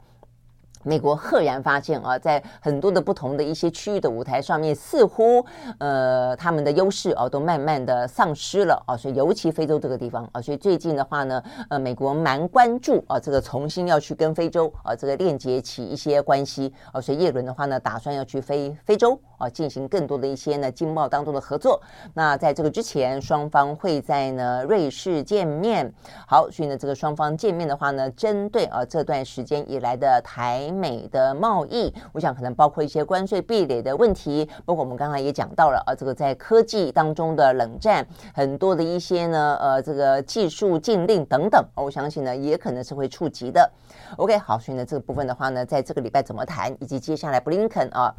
[0.85, 5.43] 美国赫然发现啊，在很多的不同的一些区域的舞台上面，似乎
[5.79, 21.81] 呃他们的优势啊都慢慢的丧失了啊，所以尤其非洲这个地方啊，所以最近的话呢，呃，美国蛮关注啊，这个重新要去跟非洲啊这个链接起一些关系啊，所以叶伦的话呢，打算要去非非洲啊进行更多的一些呢经贸当中的合作。
[22.13, 25.91] 那在这个之前，双方会在呢瑞士见面。
[26.27, 30.71] 好，所以呢这个双方见面的话呢，针对啊这段时间以来的台。
[30.75, 43.71] 美的贸易，我想可能包括一些关税壁垒的问题，包括我们刚才也讲到了啊，这个在科技当中的冷战，很多的一些呢，呃，这个技术禁令等等，我相信呢，也可能是会触及的。
[44.17, 48.13] OK，好，所以呢，这个部分的话呢，在这个礼拜怎么谈，以及接下来布林肯啊。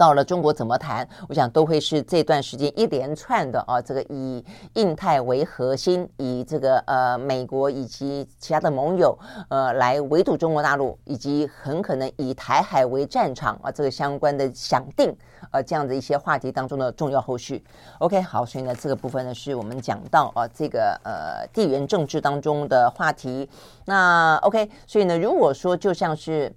[0.00, 1.06] 到了中国怎么谈？
[1.28, 9.14] 我想都会是这段时间一连串的啊，这个以印太为核心，以这个呃美国以及其他的盟友
[9.50, 15.14] 呃来围堵中国大陆，以及很可能以台海为战场啊，这个相关的想定
[15.50, 17.62] 呃这样的一些话题当中的重要后续。
[17.98, 23.46] OK，好，所以呢这个部分呢是我们讲到啊这个呃地缘政治当中的话题。
[23.84, 26.50] 那 OK，所以呢如果说就像是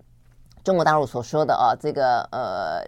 [0.64, 2.82] 中国大陆所说的啊这个呃。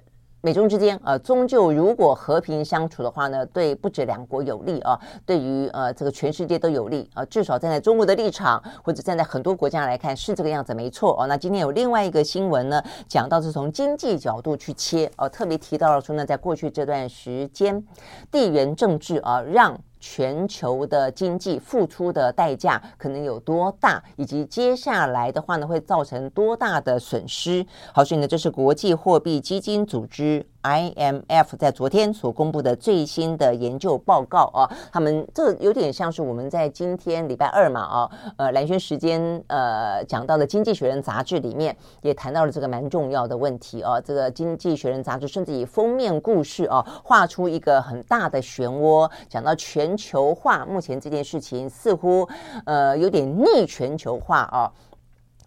[0.46, 7.26] 美中之间，呃，终究如果和平相处的话呢，对不止两国有利啊，对于呃这个全世界都有利啊。
[7.26, 11.26] 至少站在中国的立场，或者站在很多国家来看，是这个样子，没错哦。
[11.26, 17.84] 那今天有另外一个新闻呢，讲到是从经济角度去切哦，特别提到了说呢，在过去这段时间，
[18.30, 19.76] 地缘政治啊，让。
[20.08, 27.66] 全球的经济付出的代价可能有多大，以及接下来的话呢，会造成多大的损失？
[27.92, 30.46] 好，所以呢，这是国际货币基金组织。
[30.66, 44.02] IMF 在昨天所公布的最新的研究报告啊，他们这有点像是我们在今天礼拜二嘛啊，呃，蓝轩时间呃讲到的《经济学人》杂志里面也谈到了这个蛮重要的问题啊。
[44.02, 52.28] 这个《经济学人》杂志甚至以封面故事啊画出一个很大的漩涡，讲到全球化目前这件事情似乎
[52.66, 54.72] 呃有点逆全球化啊。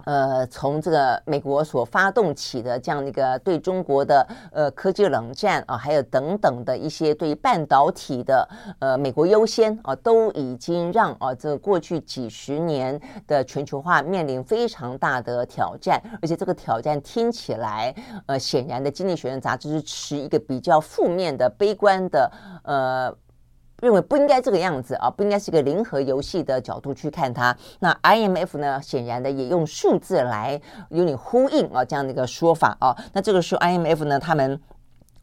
[0.05, 17.95] 呃，从这个美国所发动起的这样的一个对中国的呃科技冷战啊，还有等等的一些对半导体的呃美国优先啊，都已经让啊这过去几十年的全球化面临非常大的挑战，而且这个挑战听起来
[18.27, 22.33] 呃显然的，《经济学人》杂志是持一个比较负面的、悲观的
[22.63, 23.15] 呃。
[23.81, 27.57] 认为不应该这个样子啊，不应该是一个零和游戏的角度去看它。
[27.79, 30.61] 那 IMF 呢，显然的也用数字来
[30.91, 32.97] 与你呼应啊，这样的一个说法啊。
[33.13, 34.61] 那这个时候 IMF 呢，他们。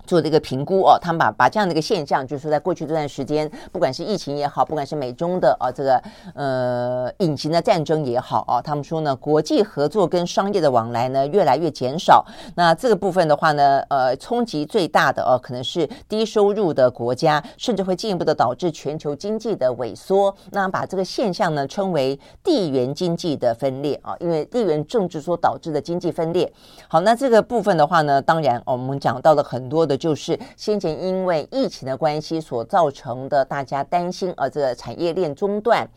[0.05, 6.01] 做的一个评估哦，他们把把这样的一个现象，就是说在过去这段时间，不管是疫情也好，不管是美中的啊这个
[6.35, 12.25] 呃隐形的战争也好啊，他们说呢，国际合作跟商业的往来呢越来越减少。
[12.55, 20.33] 那这个部分的话呢，呃，冲击最大的哦，可能是低收入的国家，甚至会进一步的导致全球经济的萎缩。
[20.51, 26.51] 那把这个现象呢称为地缘经济的分裂啊，因为地缘政治所导致的经济分裂。
[26.87, 29.94] 好，那这个部分的话呢，当然我们讲到了很多的。
[29.97, 35.87] 就是先前因为疫情的关系所造成的，大家担心啊，这个产业链中断。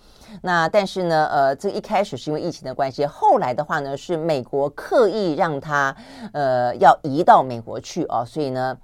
[0.43, 5.95] 那但是呢，呃，这一开始是因为疫情的关系，后来的话呢，是美国刻意让它
[6.33, 8.77] 呃要移到美国去啊，所以呢。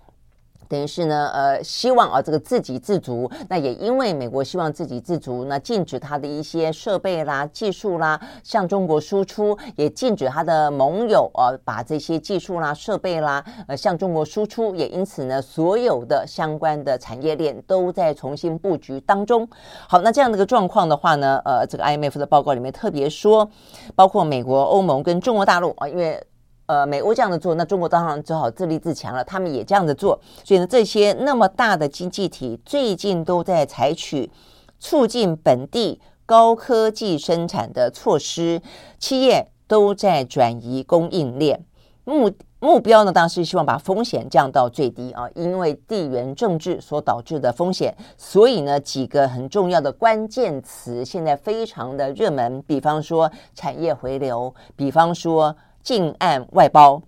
[0.68, 3.30] 等于是呢，呃，希望啊，这个自给自足。
[3.48, 14.74] 那也因为美国希望自给自足，那禁止它的一些设备啦、技术啦向中国输出，也禁止它的盟友啊把这些技术啦、设备啦呃向中国输出。
[14.74, 19.48] 也因此呢，所有的相关的产业链都在重新布局当中。
[19.88, 23.48] 好，那这样的一个状况的话呢，呃，这个 IMF 的报告里面特别说，
[23.94, 26.22] 包括美国、欧盟跟中国大陆啊，因为。
[26.66, 29.22] 呃，美欧这样子做，那中国当然只好自立自强了。
[29.22, 34.30] 他们也这样子做，所以呢，这些那么大的经济体最近都在采取
[34.78, 38.62] 促进本地高科技生产的措施，
[38.98, 41.64] 企业都在转移供应链。
[42.04, 57.00] 目目标呢，当然是希望把风险降到最低啊，因为地缘政治所导致的风险，所以呢，几个很重要的关键词现在非常的热门，比方说产业回流，比方说近岸外包。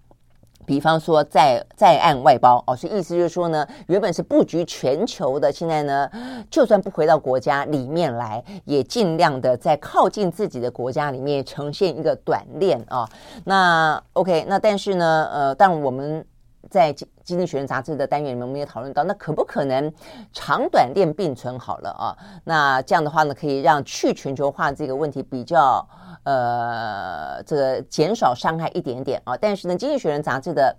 [0.65, 6.11] 比方说在在岸外包哦，所以意思就是说呢，原本是布局全球的，现在呢，
[6.51, 13.09] 就算不回到国家里面来，也尽量的在靠近自己的国家里面呈现一个短链啊。
[13.45, 16.27] 那 OK，那但是呢，呃，但我们
[16.69, 19.93] 在经经济学人杂志的单元里面，我们也讨论到，那可不可能
[20.33, 22.17] 长短链并存好了啊？
[22.43, 25.89] 那这样的话呢，可以让去全球化这个问题比较。
[26.27, 30.77] 呃，这个减少伤害一点点啊，但是呢，《经济学人》杂志的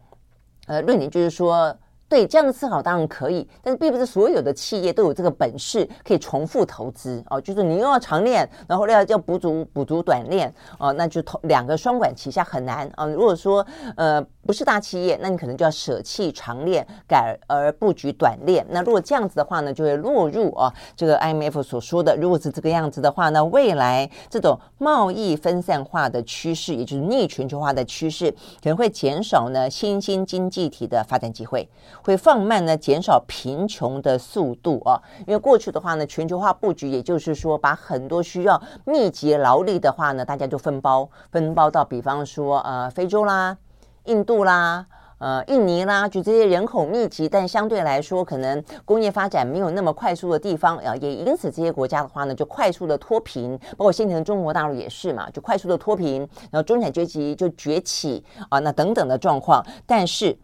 [0.67, 1.75] 呃论点就是说。
[2.09, 7.39] 对，这样的思考当然可以，但是并不是所有的企业都有这个本事可以重复投资哦。
[7.41, 13.05] 就是你又要长链，然后要要补足补足短链哦，那就投两个双管齐下很难啊。
[13.05, 13.65] 如果说
[13.97, 18.65] 呃不是大企业，那你可能就要舍弃长链，改而布局短链。
[18.69, 28.31] 那如果这样子的话呢，就会落入啊这个 IMF 所说的，如果是这个样子的话，那未来这种贸易分散化的趋势，也就是逆全球化的趋势，
[28.63, 31.67] 可能会减少呢新兴经济体的发展机会。
[32.07, 34.95] 会放慢呢，减少贫穷的速度啊，
[35.27, 43.57] 因为过去的话呢，全球化布局，也就是说，把很多需要密集劳力的话呢，大家就分包，分包到比方说呃非洲啦、
[44.05, 44.85] 印度啦、
[45.17, 60.37] 呃印尼啦，就这些人口密集，但相对来说可能工业发展没有那么快速的地方啊，也因此这些国家的话呢，就快速的脱贫，包括先前的中国大陆也是嘛，就快速的脱贫，然后中产阶级就崛起啊，那等等的状况，但是。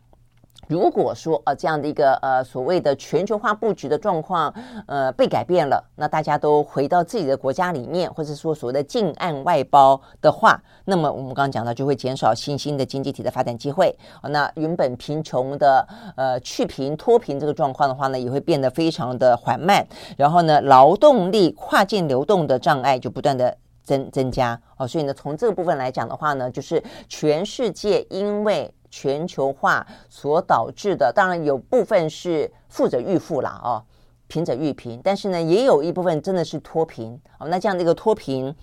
[0.73, 4.51] 如果说呃这样的一个呃所谓的全球化布局的状况
[4.87, 13.95] 呃被改变了，那大家都回到自己的国家里面，或者说所谓的近岸外包的话，那么我们刚刚讲到就会减少新兴的经济体的发展机会。
[14.31, 19.85] 那原本贫穷的呃去贫脱贫这个状况的话呢，也会变得非常的缓慢。
[20.17, 24.87] 然后呢，劳动力跨境流动的障碍就不断的增增加哦。
[24.87, 33.81] 所以呢，从这个部分来讲的话呢，就是全世界因为全球化所导致的，当然有部分是富者愈富啦，哦，
[34.27, 37.47] 贫者愈贫，但是呢，也有一部分真的是脱贫哦。
[37.47, 38.55] 那这样的一个脱贫，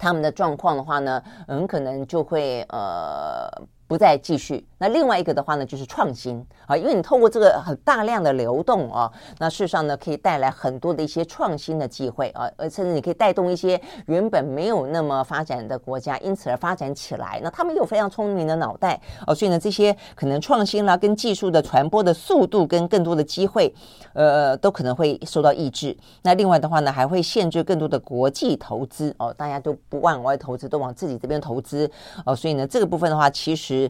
[0.00, 3.48] 他们的状况的话呢，很可能就会呃。
[3.92, 4.66] 不再继续。
[4.78, 17.38] 那另外一个的话呢，就是创新啊，因为你透过这个很大量的流动啊，那事实上呢，可以带来很多的一些创新的机会啊，而甚至你可以带动一些原本没有那么发展的国家，因此而发展起来。
[17.44, 23.72] 那他们有非常聪明的脑袋哦，所以呢，这些可能创新啦，跟技术的传播的速度跟更多的机会，
[24.14, 25.94] 呃，都可能会受到抑制。
[26.22, 31.88] 那另外的话呢，还会限制更多的国际投资哦，大家都不往外投资，都往自己这边投资
[32.24, 33.81] 哦，所以呢，这个部分的话，其实。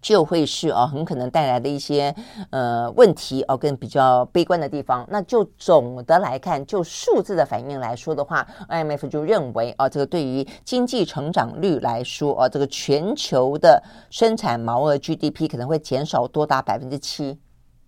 [0.00, 2.12] 就会是啊，很可能带来的一些
[2.50, 5.06] 呃问题哦，跟比较悲观的地方。
[5.08, 17.38] 那就总的来看，就数字的反应来说的话，IMF 就认为啊，这个对于经济成长率来说啊，这个全球的生产毛额 GDP 可能会减少多达百分之七，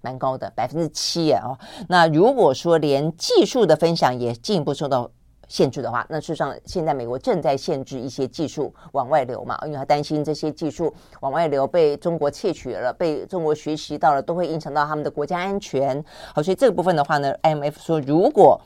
[0.00, 1.59] 蛮高的百分之七啊。
[1.88, 5.11] 那如果说连技术的分享也进一步受到。
[5.55, 16.05] 限制的话，那事实上现在美国正在限制一些技术往外流嘛，因为他担心这些技术往外流被中国窃取了，被中国学习到了，都会影响到他们的国家安全。
[16.35, 18.61] 好，所以这个部分的话呢，IMF 说，如果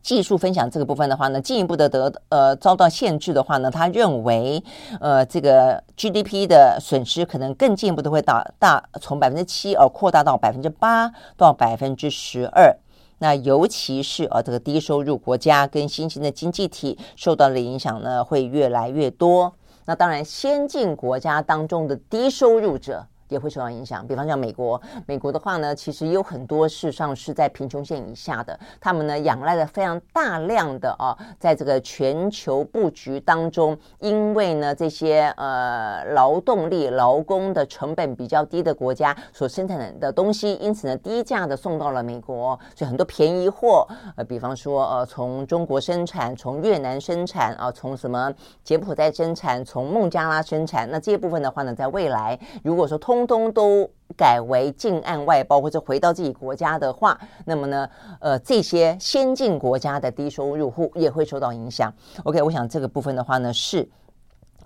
[0.00, 4.64] 技术分享这个部分的话呢，进一步的得呃遭到限制的话呢，他认为
[5.02, 12.74] 呃这个 GDP 的损失可能更进一步的会大大从百分之七而扩大到百分之八到百分之十二。
[13.20, 19.54] 那尤其是啊，这个低收入国家跟新兴的经济体受到的影响呢，会越来越多。
[19.84, 23.06] 那当然，先进国家当中的低收入者。
[23.30, 48.32] 也会受到影响，比方像美国，美国的话呢，其实有很多事实上是在贫穷线以下的，他们呢仰赖了非常大量的啊，在这个全球布局当中，因为呢这些呃劳动力、劳工的成本比较低的国家所生产的东西，因此呢低价的送到了美国，所以很多便宜货，呃，比方说呃从中国生产，从越南生产啊，从什么
[48.64, 57.88] 柬埔寨生产，从孟加拉生产，那这些部分的话呢，在未来如果说通通通都改为近岸外包或者回到自己国家的话，那么呢，
[58.20, 61.92] 呃，这些先进国家的低收入户也会受到影响。
[62.24, 63.88] OK，我想这个部分的话呢是。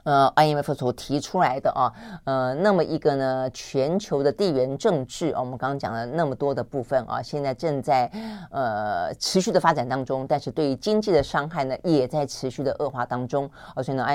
[0.04, 1.92] 呃，IMF 所提出来的啊，
[2.24, 8.10] 呃，那么一个呢，全球的地缘政治，我们刚刚讲了那么多的部分啊，现在正在
[8.50, 13.50] 呃持续的发展当中，但是对于经济的伤害呢，也在持续的恶化当中。
[13.74, 14.06] 而且呢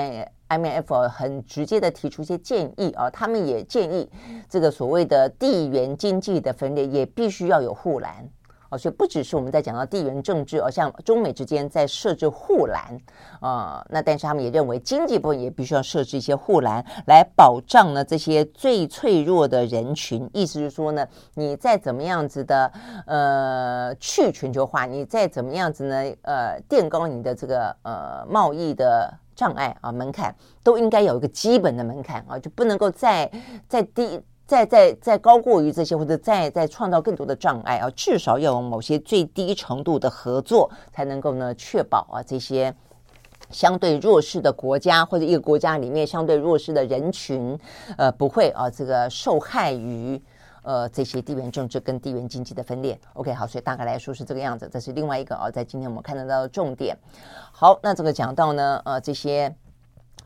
[0.48, 4.08] ，IMF 很直接的提出一些建议啊，他们也建议
[4.48, 8.28] 这个所谓的地缘经济的分裂也必须要有护栏。
[8.70, 12.98] 哦，所以不只是我们在讲到地缘政治，而像中美之间在设置护栏
[13.40, 20.28] 啊，那但是他们也认为经济部分也必须要设置一些护栏，来保障呢这些最脆弱的人群。
[20.32, 22.72] 意思是说呢，你再怎么样子的
[23.06, 33.30] 呃去全球化，你再怎么样子呢呃垫高你的这个呃贸易的障碍啊门槛，都应该有一个基本的门槛啊，就不能够再
[33.68, 34.22] 再低。
[34.50, 42.74] 再再再高过于这些，或者再再创造更多的障碍啊，至少要有某些最低程度的合作，才能够呢确保啊这些
[43.50, 47.56] 相对弱势的国家或者一个国家里面相对弱势的人群，
[47.96, 50.20] 呃不会啊这个受害于
[50.62, 52.98] 呃这些地缘政治跟地缘经济的分裂。
[53.12, 56.96] OK，好，所以大概来说是这个样子，这是另外一个啊，在今天我们看得到的重点。
[57.52, 59.54] 好，那这个讲到呢呃这些。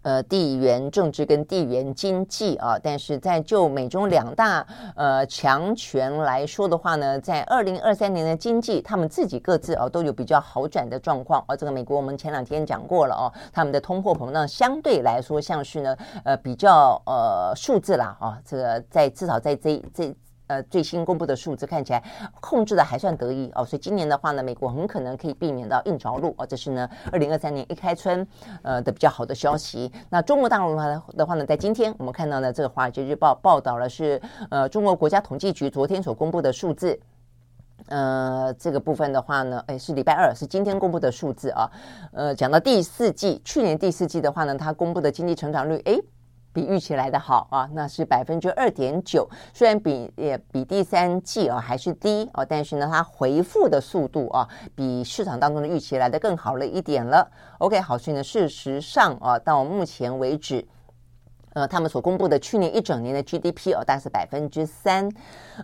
[0.05, 11.43] 呃，地缘政治跟地缘经济啊，但是在就美中两大呃强权来说的话呢，在二零二三年的经济，他们自己各自啊都有比较好转的状况。
[11.49, 20.15] 而、这个美国，我们前两天讲过了哦、他们的通货膨胀相对来说像是呢呃比较呃数字啦啊，这个在至少在这这。
[20.55, 22.01] 呃，最新公布的数字看起来
[22.41, 28.25] 控制的还算得意哦，所以今年的话呢，美国很可能可以避免到硬着陆哦，这是呢，二零二三年一开春
[28.63, 29.91] 呃的比较好的消息。
[30.11, 37.01] 那中国大陆的话呢的话呢，在今天我们看到呢，这个《华尔街日报》报道了是呃中国国家统计局昨天所公布的数字，
[37.87, 41.69] 呃，这个部分的话呢，哎，是礼拜二，是今天公布的数字啊。
[42.13, 45.99] 呃，讲到第四季，去年第四季的话呢，它公布的经济成长率，哎。
[46.55, 57.29] 比预期来的好啊，那是百分之二点九，虽然比也比第三季啊还是低啊，但是呢，它回复的速度啊，比市场当中的预期来的更好了一点了。
[57.59, 60.65] OK，好，所以呢，事实上啊，到目前为止。
[61.55, 65.09] 呃，他们所公布的去年一整年的 GDP 哦，大概是百分之三，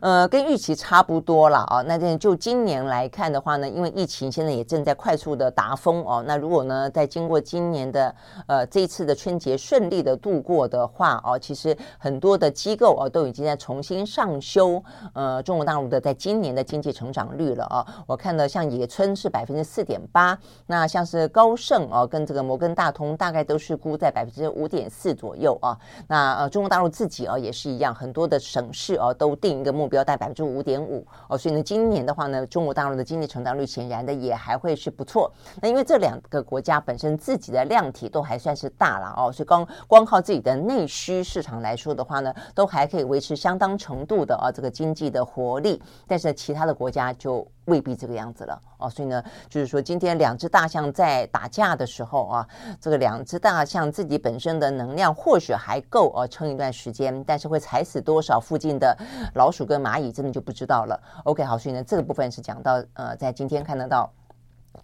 [0.00, 1.82] 呃，跟预期差不多了啊。
[1.82, 6.24] 那这就今年来看的话呢，因为疫情现在也正在快速的达峰哦。
[6.24, 8.14] 那如果呢，在经过今年的
[8.46, 14.80] 呃这一次的春节顺利的度过的话哦，其实很多的机构哦都已经在重新上修
[15.12, 17.84] 呃中国大陆的在今年的经济成长率了啊。
[18.06, 20.38] 我看到像野村是百分之四点八，
[20.68, 25.76] 那像是高盛哦跟这个摩根大通大概都是估在百分之五点四左右啊。
[26.06, 31.36] 那呃，中国大陆自己啊也是一样，很多的省市啊都定一个目标，在百分之五点五哦。
[31.36, 35.32] 所以呢，今年的话呢，中国大陆的经济成长率显然的也还会是不错。
[35.60, 45.80] 那因为这两个国家本身自己的量体都还算是大了哦，所以光光靠自己的内需市场来说的话呢，都还可以维持相当程度的啊这个经济的活力。
[46.06, 48.88] 但是其他的国家就未必这个样子了哦。
[48.88, 52.48] 所以呢，就是说今天两只大象在打架的时候啊，
[52.80, 58.96] 这个两只大象自己本身的能量或许还够哦撑一段时间，但是会踩死多少附近的
[59.34, 61.00] 老鼠跟蚂蚁，真的就不知道了。
[61.24, 64.12] OK，好，所以呢，这个部分是讲到呃，在今天看得到。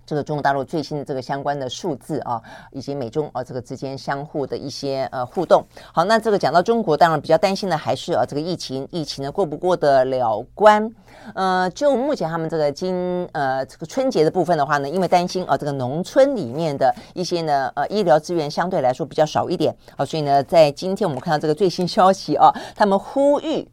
[0.05, 5.65] 这个中国大陆最新的这个相关的数字啊，以及美中啊这个之间相互的一些呃互动。
[5.93, 10.89] 好，那这个讲到中国，当然比较担心的还是啊这个疫情，疫情呢过不过得了关？
[11.35, 23.69] 呃，就目前他们这个今呃这个春节的部分的话呢，因为担心啊这个农村里面的一些呢呃医疗资源相对来说比较少一点啊，所以呢在今天我们看到这个最新消息啊，他们呼吁。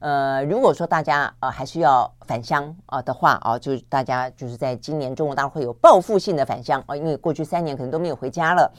[0.00, 8.72] 呃，如果说大家呃还是要返乡啊的话啊，就是大家就是在今年中国大陆会有报复性的返乡啊，因为过去三年可能都没有回家了。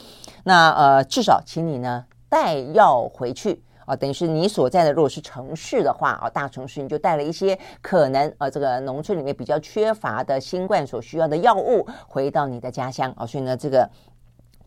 [0.43, 13.89] 那呃，至少请你呢带药回去啊，等于是你所在的如果是城市的话啊，大城市你就带了一些可能啊这个农村里面比较缺乏的新冠所需要的药物回到你的家乡啊，所以呢这个。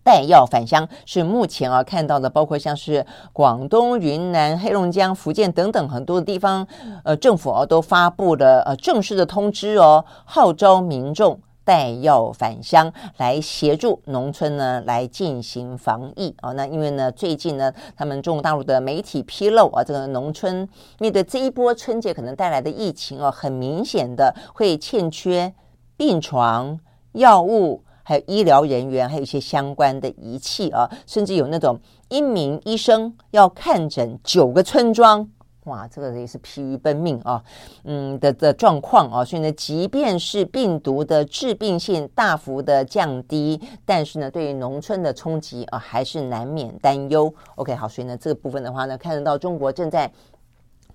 [0.05, 6.67] 带药返乡是目前啊看到的，包括像是广东、云南、黑龙江、福建等等很多的地方，
[7.05, 16.53] 呃，政府啊都发布了呃正式的通知哦，号召民众带药返乡来协助农村呢来进行防疫啊。
[16.53, 25.55] 那因为呢最近呢，他们中国大陆的媒体披露啊，这个农村面对这一波春节可能带来的疫情哦，很明显的会欠缺
[25.97, 26.79] 病床、
[27.13, 27.84] 药物。
[28.05, 31.77] 还有医疗人员，还有一些相关的仪器啊，甚至有那种
[32.09, 35.29] 一名医生要看诊九个村庄，
[35.65, 37.43] 哇，这个也是疲于奔命啊，
[37.85, 47.35] 嗯的的状况啊，所以呢，即便是病毒的致病性大幅的降低，但是呢，对于农村的冲击啊，还是难免担忧。
[47.57, 50.13] OK，好，所以呢，这个部分的话呢，看得到中国正在。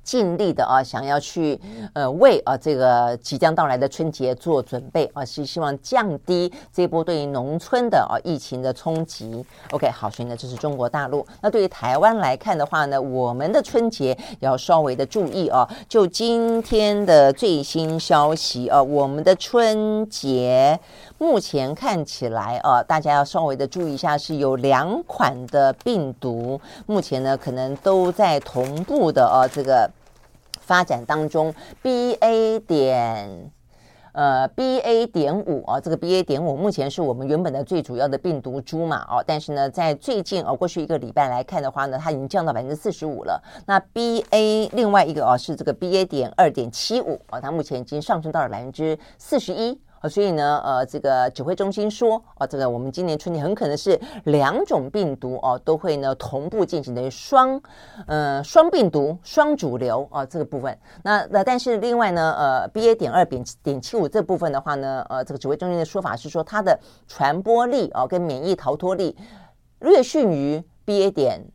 [0.09, 1.59] 尽力的啊，想要去
[1.93, 9.45] 呃为啊这个即将到来的春节做准备啊，是希望降低这波对于农村的啊疫情的冲击。
[9.69, 11.23] OK，好，所以呢，这是中国大陆。
[11.43, 15.69] 那对于台湾来看的话呢，我们的春节要稍微的注意啊。
[15.87, 20.79] 就今天的最新消息啊，我们的春节
[21.19, 29.87] 目前看起来啊，大家要稍微的注意一下，是有两款的病毒，目前呢可能都在同步的啊这个。
[30.69, 31.51] 发展当中
[31.81, 33.51] ，B A 点，
[34.11, 43.41] 呃，B A 点五啊，这个 B A 点五目前是我们原本的最主要的病毒株嘛，哦，但是呢，在最近啊，过去一个礼拜来看的话呢，它已经降到百分之四十五了。
[43.65, 49.81] 那 B A 另外一个哦，是这个 B A 点二点七五啊，它目前已经上升到了百分之四十一。
[49.99, 57.61] 啊所以呢，呃，这个指挥中心说，啊，这个我们今年春天很可能是两种病毒哦，都会呢同步进行的双，
[58.07, 60.77] 呃，双病毒双主流啊，这个部分。
[61.03, 69.17] 那那但是另外呢，呃，BA 点二点点七五这部分的话呢，呃，这个指挥中心的说法是说它的传播力啊跟免疫逃脱力
[69.79, 71.45] 略逊于 BA 点。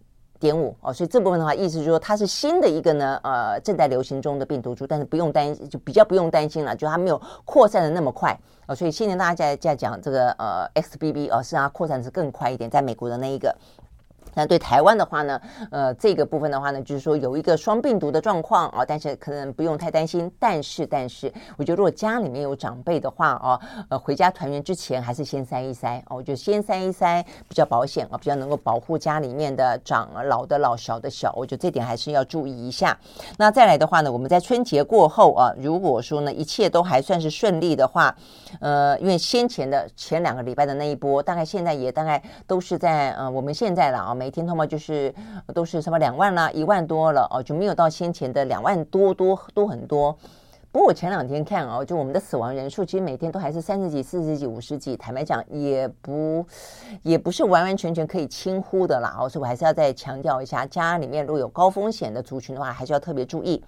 [0.45, 13.57] 点五哦，所以这部分的话，意思就是说它是新的一个呢，呃，正在流行中的病毒株，但是不用担心，就比较不用担心了，就它没有扩散的那么快、哦，所以现在大家在在讲这个呃 XBB 哦，是让它扩散是更快一点，在美国的那一个。
[14.35, 20.31] 那对台湾的话呢，呃，这个部分的话呢，就是说有一个双病毒的状况啊，但是可能不用太担心。
[20.39, 32.99] 但是，但是，我觉得如果家里面有长辈的话啊，呃，回家团圆之前还是先筛一筛哦，我觉得先筛一筛比较保险啊，比较能够保护家里面的长老的老小的小，我觉得这点还是要注意一下。
[33.39, 38.15] 那再来的话呢，我们在春节过后啊，如果说呢一切都还算是顺利的话，
[38.61, 44.15] 呃，因为先前的前两个礼拜的那一波，大概现在也大概都是在呃我们现在了啊。
[44.25, 45.15] 每天通嘛就是
[45.53, 50.17] 都是什么两万啦，一万多了哦，就没有到先前的两万多多多很多。
[50.73, 56.43] 不过我前两天看哦，就我们的死亡人数其实每天都还是三十几、四十几、五十几，坦白讲也不
[57.03, 63.63] 也不是完完全全可以轻忽的啦哦，所以我还是要再强调一下，家里面如果有高风险的族群的话，还是要特别注意。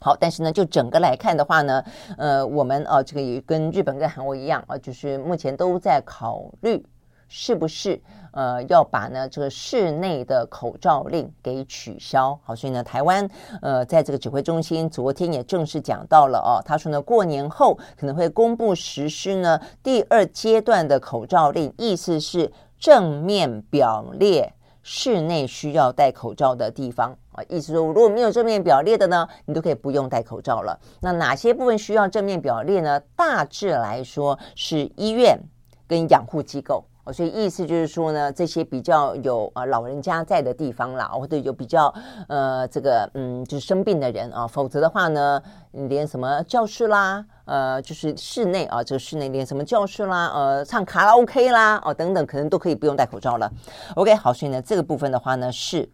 [0.00, 1.84] 好，但是呢，就整个来看的话呢，
[2.16, 6.86] 呃，我们哦，这个也跟日本跟韩国一样啊，就是目前都在考虑。
[7.34, 7.98] 是不是
[8.32, 12.38] 呃要把呢这个室内的口罩令给取消？
[12.44, 13.28] 好，所以呢，台湾
[13.62, 24.52] 呃在这个指挥中心昨天也正式讲到了哦，他说呢，过年后可能会公布实施呢第二阶段的口罩令，意思是正面表列
[24.82, 30.78] 室内需要戴口罩的地方啊，意思说如果没有正面表列的呢，你都可以不用戴口罩了。
[31.00, 33.00] 那哪些部分需要正面表列呢？
[33.14, 35.38] 大致来说是医院
[35.86, 36.84] 跟养护机构。
[37.04, 41.92] 哦，所以意思就是说呢，这些比较有呃老人家在的地方啦，或者有比较
[42.28, 45.42] 呃这个嗯就是生病的人啊，否则的话呢，
[45.72, 53.50] 连什么教室啦，呃就是室内啊，这个室内连什么教室啦，呃唱卡拉 OK 啦，哦等等，可能都可以不用戴口罩了。
[53.96, 55.88] OK，好，所以呢这个部分的话呢是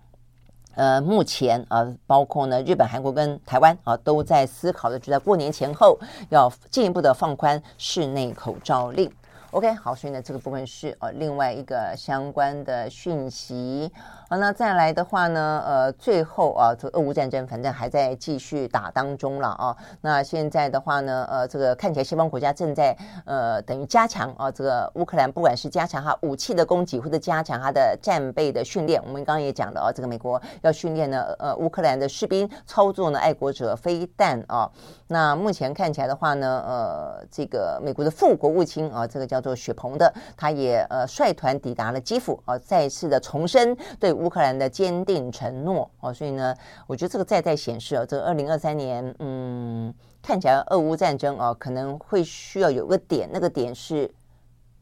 [0.75, 5.99] 呃目前呃包括呢日本、韩国跟台湾啊都在思考的，就在过年前后
[6.29, 9.11] 要进一步的放宽室内口罩令。
[9.53, 13.91] OK，好，所以呢，这个部分是呃另外一个相关的讯息。
[14.29, 19.75] 好，那再来的话呢，呃，最后啊，这俄乌战争反正还在继续打当中了啊。
[20.03, 22.95] 那现在的话呢，呃，这个看起来西方国家正在
[23.25, 29.03] 呃等于加强啊，这个乌克兰不管是加强它武器的供给，或者加强它的战备的训练。
[29.03, 34.71] 我们刚刚也讲了啊，这个美国要训练呢，呃，乌克兰的士兵操作呢爱国者飞弹啊。
[35.09, 44.13] 那目前看起来的话呢，呃，这个美国的副国务卿啊，这个叫做雪鹏的，他也呃率团抵达了基辅啊，再次的重申对。
[44.13, 46.55] 乌克兰的坚定承诺哦，所以呢，
[46.87, 54.13] 我觉得这个再再显示啊，这个二零二三年，嗯，看起来俄乌战争啊，可能会需要有个点，那个点是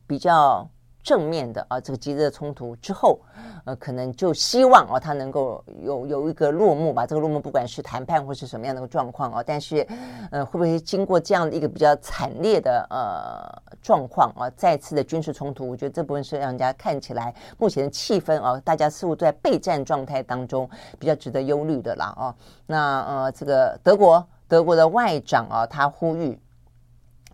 [0.06, 0.68] 比较。
[1.06, 3.20] 正面的啊，这个激烈的冲突之后，
[3.64, 7.06] 呃，可能就希望啊，他能够有有一个落幕吧。
[7.06, 9.86] 这个落幕不管是谈判或是什么样的一个状况啊，但是，
[10.32, 15.70] 呃，会不会经过这样的一个比较惨烈的呃状况啊，再次的军事冲突？
[15.70, 22.34] 我觉得这部分是让人家看起来目前的气氛啊，大家似乎在备战状态当中，比较值得忧虑的啦啊。
[22.66, 26.36] 那呃，这个德国德国的外长啊，他呼吁。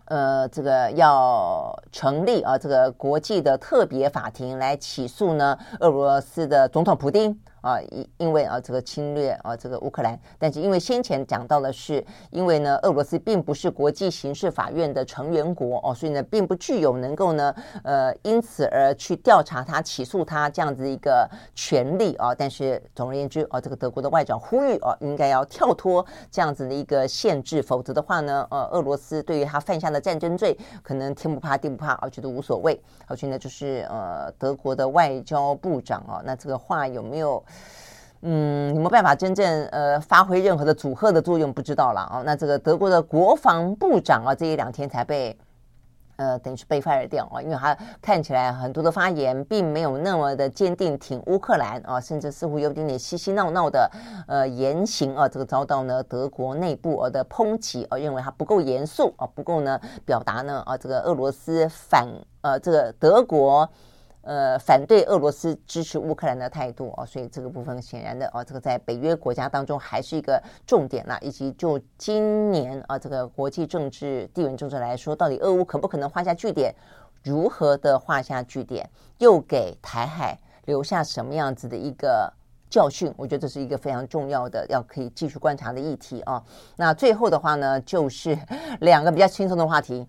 [0.05, 17.55] 呃，这个要成立啊，这个国际的特别法庭来起诉呢，俄罗斯的总统普京啊，因因为啊这个侵略啊这个乌克兰，但是因为先前讲到的是，因为呢俄罗斯并不是国际刑事法院的成员国哦，所以呢并不具有能够呢
[17.85, 22.35] 呃因此而去调查他、起诉他这样子一个权利啊。
[22.35, 32.77] 但是总而言之啊，这个德国的外长呼吁啊，应该要跳脱这样子的一个限制，否则的话呢，呃，俄罗斯对于他犯下的战争罪，可能天不怕地不怕啊，觉得无所谓。
[33.07, 37.41] 而且呢就是呃德国的外交部长啊，那这个话有没有？
[38.25, 41.51] 嗯，有没有办法真正呃发挥任何的阻吓的作用？
[41.51, 42.23] 不知道了啊。
[42.25, 45.37] 那这个德国的国防部长啊，这一两天才被
[46.15, 53.91] 呃等于是被 fire 掉啊，因为他看起来很多的发言并没有那么的坚定挺乌克兰啊，甚至似乎有点点嬉嬉闹闹的
[54.25, 62.07] 呃言行啊，这个遭到呢德国内部的抨击啊，认为他不够严肃啊，不够呢表达呢啊这个俄罗斯反
[62.39, 63.69] 呃这个德国。
[64.23, 76.73] 呃，反对俄罗斯支持乌克兰的态度啊，所以这个部分显然的啊，这个在北约国家当中还是一个重点啦，以及就今年啊，这个国际政治、地缘政治来说，到底俄乌可不可能画下句点？
[77.21, 78.89] 如何的画下句点？
[79.17, 82.31] 又给台海留下什么样子的一个
[82.69, 83.13] 教训？
[83.17, 86.41] 我觉得这是一个非常重要的，要可以继续观察的议题啊。
[86.77, 88.37] 那最后的话呢，就是
[88.79, 90.07] 两个比较轻松的话题。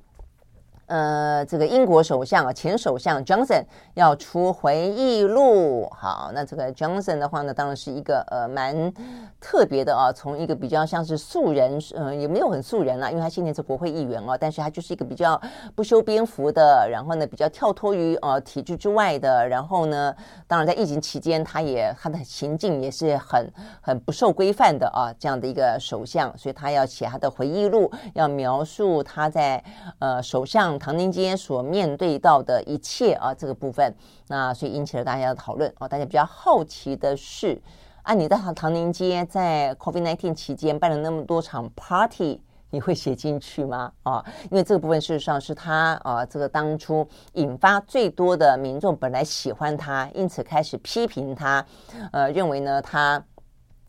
[0.87, 3.65] 呃，这个英国首相啊，前首相 Johnson
[3.95, 5.89] 要出回忆录。
[5.91, 8.93] 好，那这个 Johnson 的话呢，当然是一个呃蛮
[9.41, 15.41] 特别的啊，从一个比较像是素人，嗯、呃，也没有很素人啦，因为他现在是国会议员啊，但是他就是一个比较
[15.75, 20.15] 不修边幅的，然后呢，比较跳脱于呃体制之外的，然后呢，
[20.47, 29.65] 当然在疫情期间，他也他的行径也是很很不受规范的啊，这样的一个首相，所以他要写他的回忆录，要描述他在
[29.99, 30.74] 呃首相。
[30.79, 33.95] 唐宁街所面对到的一切啊，这个部分，
[34.29, 35.89] 那所以引起了大家的讨论啊。
[35.89, 37.61] 大家比较好奇的是，
[38.03, 43.93] 啊，你在唐唐宁街在 COVID-19 期间办了那么多场 party，你会写进去吗？
[44.03, 51.65] 啊，因为这个部分事实上是他啊，这个当初引发最多的民众本来喜欢他，因此开始批评他，
[52.13, 53.23] 呃，认为呢他。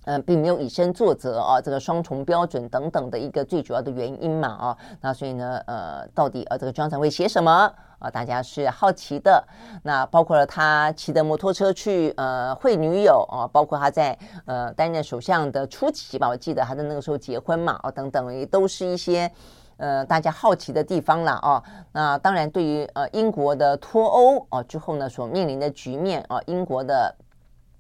[0.05, 7.51] 嗯，并没有以身作则啊，这个双重标准等等的一个最主要的原因嘛啊，那所以呢，呃，到底呃这个 Johnson 会写什么
[7.97, 8.09] 啊？
[8.09, 9.43] 大家是好奇的。
[9.83, 19.31] 那包括了他骑的摩托车去呃会女友啊，包括他在呃担任首相的初期吧，我记得他在那个时候结婚嘛啊等等，也都是一些
[19.77, 21.63] 呃大家好奇的地方了啊。
[21.91, 27.15] 那当然，对于呃英国的脱欧啊之后呢所面临的局面啊，英国的。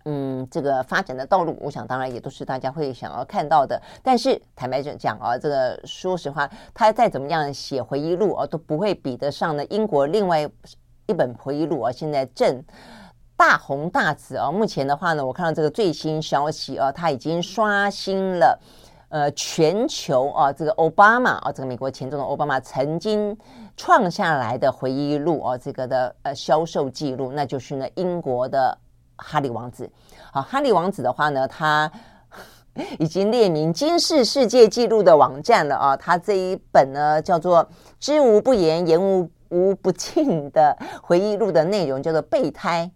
[0.07, 3.81] 嗯，这个发展的道路，我想当然也都是大家会想要看到的。
[4.03, 10.47] 但是坦白讲啊，这个说实话，他再怎么样写回忆录啊，都不会比得上呢英国另外
[11.07, 12.63] 一本回忆录啊，现在正
[13.35, 14.51] 大红大紫啊。
[14.51, 18.59] 目前的话呢，我看到这个最新消息啊，他已经刷新了
[19.09, 23.35] 呃全球啊这个奥巴马啊这个美国前总统奥巴马曾经
[23.75, 28.77] 创下来的回忆录啊这个的呃销售记录，那就是呢英国的。
[29.17, 29.89] 哈利王子，
[30.31, 31.91] 好，哈利王子的话呢，他
[32.99, 35.97] 已经列名金世世界纪录的网站了啊。
[35.97, 37.63] 他这一本呢叫做
[37.99, 42.91] 《知无不言，言无无不尽》的回忆录的内容叫做备胎。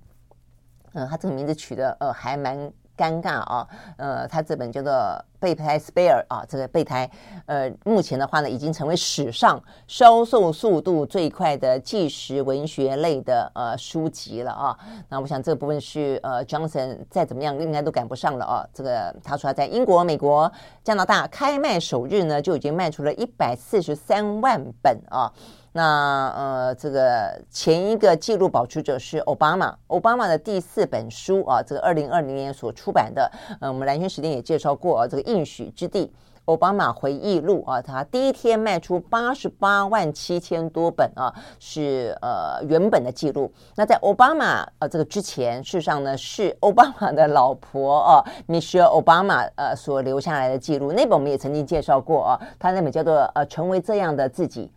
[0.93, 2.71] 嗯，他这个名字取的呃还蛮。
[2.99, 4.91] 尴尬啊，呃，他这本叫做
[5.39, 7.09] 《备胎 Spare》啊，这个备胎，
[7.45, 14.77] 呃，目前的话呢，已经成为史上销售速度最快的纪实文学类的呃书籍了啊。
[15.07, 18.67] 那我想这个部分是呃，Johnson 再怎么样应该都赶不上了啊。
[18.73, 20.51] 这个他说他在英国、美国、
[20.83, 25.31] 加拿大开卖首日呢，就已经卖出了一百四十三万本啊。
[25.71, 36.11] 那呃，这个前一个纪录保持者是奥巴马，奥巴马的第四本书啊，这个二零二零年所出版的，呃，我们蓝轩时间也介绍过啊，这个应许之地，
[36.45, 43.51] 奥巴马回忆录啊，他第一天卖出八十八万七千多本啊，是呃原本的记录。
[43.75, 54.71] 那在奥巴马呃这个之前，事实上呢是奥巴马的老婆啊，Michelle Obama 呃所留下来的记录，那本我们也曾经介绍过啊，他那本叫做呃成为这样的自己。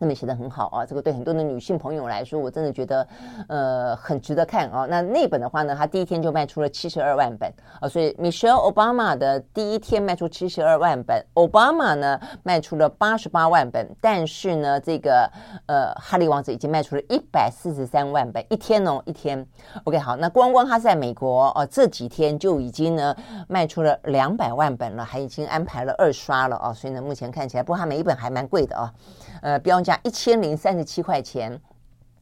[0.00, 3.06] 那么写的很好啊，这个对很多的女性朋友来说，我真的觉得，
[3.48, 4.86] 呃，很值得看啊。
[4.88, 15.28] 那那本的话呢，它第一天就卖出了七十二万本啊，所以 Michelle Obama 的第一天卖出七十二万本，Obama 呢卖出了八十八万本，但是呢，这个
[15.66, 19.44] 呃，哈利王子已经卖出了一百四十三万本，一天哦，一天。
[19.82, 23.12] OK，好，那光光他在美国哦，这几天就已经呢
[23.48, 28.94] 卖出了两百万本了，还已经安排了二刷了啊，所以呢，目前看起来，不过他每一本还蛮贵的啊，
[29.42, 29.82] 呃，标。
[29.88, 31.58] 价一千零三十七块钱，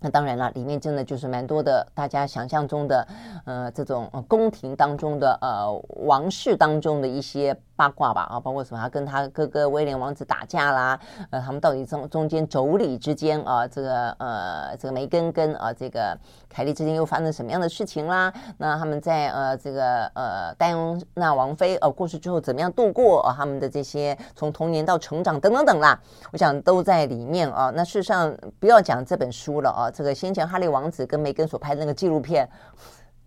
[0.00, 3.06] 那当然了，里面真的就是蛮多的，大家想象中的，
[3.44, 5.72] 呃，这种宫廷当中的，呃，
[6.04, 16.16] 王室当中的一些八卦吧，啊，包括什么，他跟他哥哥威廉王子打架啦，呃，他们到底中中间妯娌之间啊，这个呃，这个梅根跟啊这个
[16.48, 18.32] 凯莉之间又发生什么样的事情啦？
[18.58, 23.34] 那他们在呃这个呃戴安娜王妃呃过世之后怎么样度过啊？
[23.36, 25.98] 他们的这些从童年到成长等等等啦，
[26.32, 27.72] 我想都在里面啊。
[27.74, 29.85] 那事实上不要讲这本书了啊。
[29.90, 32.48] 这个先前哈利王子跟梅根所拍的那个纪录片，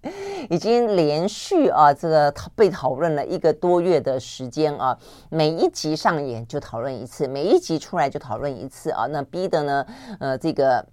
[0.49, 4.97] 已经连续啊，这个被讨论了一个多月的时间啊，
[5.29, 9.85] 每一集上演就讨论一次，每一集出来就讨论一次啊，那逼的呢，
[10.19, 10.85] 呃，这个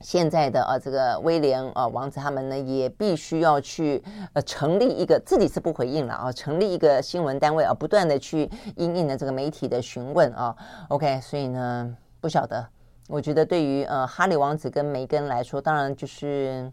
[0.00, 10.54] 现在的啊，这个威廉啊王子他们呢，也必须要去呃成立一个，自己是不回应了啊，成立一个新闻单位啊，不断的去应应的这个媒体的询问啊
[10.88, 12.75] ，OK，所以呢，不晓得。
[13.08, 16.70] 我觉得对于呃哈利王子跟梅根来说，当然就是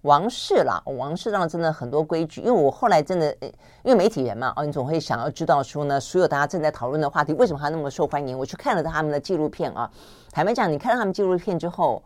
[0.00, 0.82] 王室啦。
[0.86, 3.30] 王室当然真的很多规矩，因为我后来真的，
[3.82, 8.38] 因为媒体人嘛，哦，你总会想要知道说呢，所有大家正在讨论的话题为什么还那么受欢迎？
[8.38, 9.90] 我去看了他们的纪录片啊。
[10.32, 12.02] 坦白讲，你看了他们纪录片之后，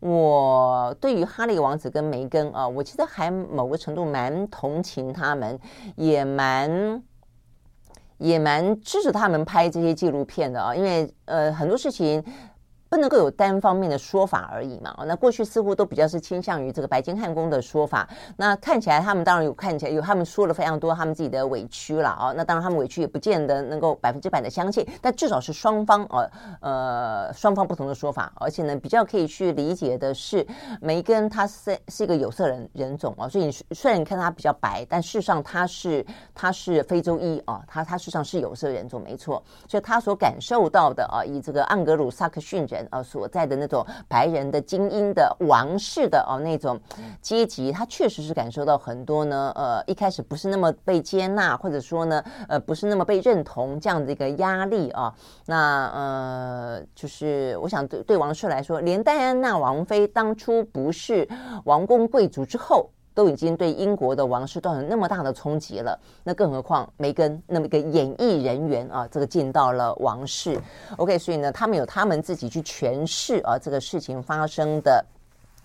[0.00, 5.58] 我对于哈利王子跟梅根啊，我其实还某个程度蛮同情他们，
[5.96, 7.02] 也蛮
[8.18, 12.22] 也蛮支持他们拍这些纪录片的啊，因为呃很多事情。
[12.92, 14.94] 不能够有单方面的说法而已嘛？
[15.06, 18.06] 那过去似乎都比较是倾向于这个白金汉宫的说法。
[18.36, 22.34] 那看起来他们当然有看起来有他们说了非常多他们自己的委屈了啊。
[22.36, 26.30] 那当然他们委屈也不见得能够百分之百的相信，但至少是双方呃
[26.60, 28.30] 呃双方不同的说法。
[28.36, 30.46] 而且呢，比较可以去理解的是，
[30.82, 39.42] 梅根他是是一个有色人人种啊，所以你虽然你看他比较白，但事实上他是他是非洲裔啊，他他事实上是有色人种没错。
[39.66, 42.81] 所以他所感受到的啊，以这个盎格鲁撒克逊人。
[42.90, 46.80] 呃，所在的那种白人的精英的王室的哦那种
[47.20, 49.52] 阶级，他确实是感受到很多呢。
[49.54, 55.14] 呃，一开始不是那么被接纳，或者说呢，呃，不是那么被认同这样的一个压力啊。
[55.46, 61.28] 那呃，就是我想对对王室来说，连戴安娜王妃当初不是
[61.64, 62.90] 王公贵族之后。
[63.14, 70.60] 都已经对英国的王室造成那么大的冲击了，那更何况梅根那么一个演艺人员啊，这个进到了王室
[70.96, 75.04] ，OK，所以呢，他们有他们自己去诠释啊这个事情发生的，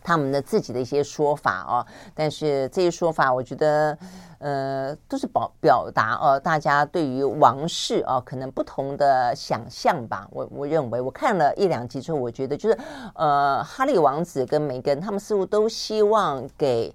[0.03, 3.97] 他们的自己的一些说法啊，但是这些说法，我觉得
[4.39, 10.27] 呃都是表表达呃大家对于王室啊可能不同的想象吧。
[10.31, 12.77] 我我认为我看了一两集之后，我觉得就是
[13.15, 16.93] 呃哈利王子跟梅根他们似乎都希望给。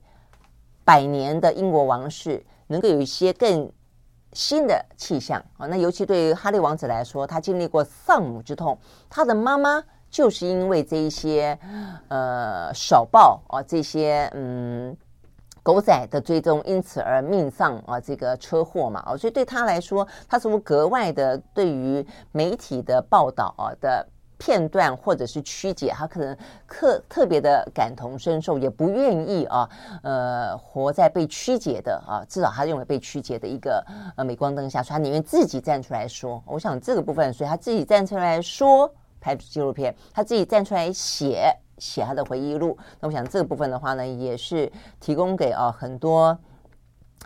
[0.93, 3.73] 百年的英国王室能够有一些更
[4.35, 5.67] 新的气象啊！
[5.67, 8.79] 那尤其对于哈利王子来说，他经历过丧母之痛，
[9.09, 11.59] 他的妈妈就是因为这一些
[12.09, 14.95] 呃小报啊，这些嗯
[15.63, 24.07] 狗仔的追踪，因此而命丧啊，这个车祸嘛啊，所以对他来说，他是不是格外的对于媒体的报道啊的。
[24.43, 26.37] 片段或者是曲解，他可能
[26.67, 29.69] 特特别的感同身受，也不愿意啊，
[30.03, 33.85] 呃，活在被曲解的啊，至少他认为被曲解的一个
[34.17, 36.43] 呃镁光灯下，所以他宁愿自己站出来说。
[36.45, 42.77] 我想这个部分，所以他自己站出来说拍纪录片，他自己站出来写写他的回忆录。
[42.99, 46.37] 那我想这个部分的话呢，也是提供给啊很多。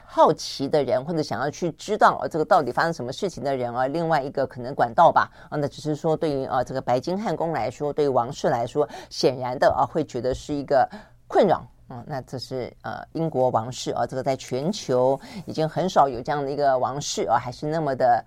[0.05, 10.89] 好奇的人，或者想要去知道啊这个到底发生什么事情的人啊，另外一个可能管道吧啊，那只是说对于啊这个白金汉宫来说，对于王室来说，显然的啊会觉得是一个
[11.27, 12.03] 困扰啊。
[12.07, 18.25] 那这是呃英国王室啊，这个在全球已经很少有这样的一个王室啊，还是那么的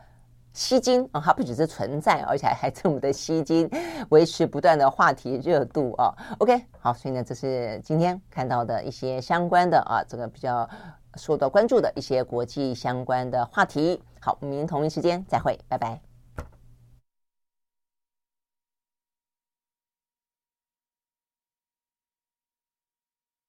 [0.53, 3.69] 吸睛啊，它不只是存在，而且还这么的吸睛，
[4.09, 6.13] 维持不断的话题热度啊。
[6.37, 10.69] OK，好，所以呢，这是今天看到的一些相关的啊，这个比较。
[11.15, 14.01] 受到关注的一些国际相关的话题。
[14.19, 16.08] 好，明天同一时间再会，拜拜。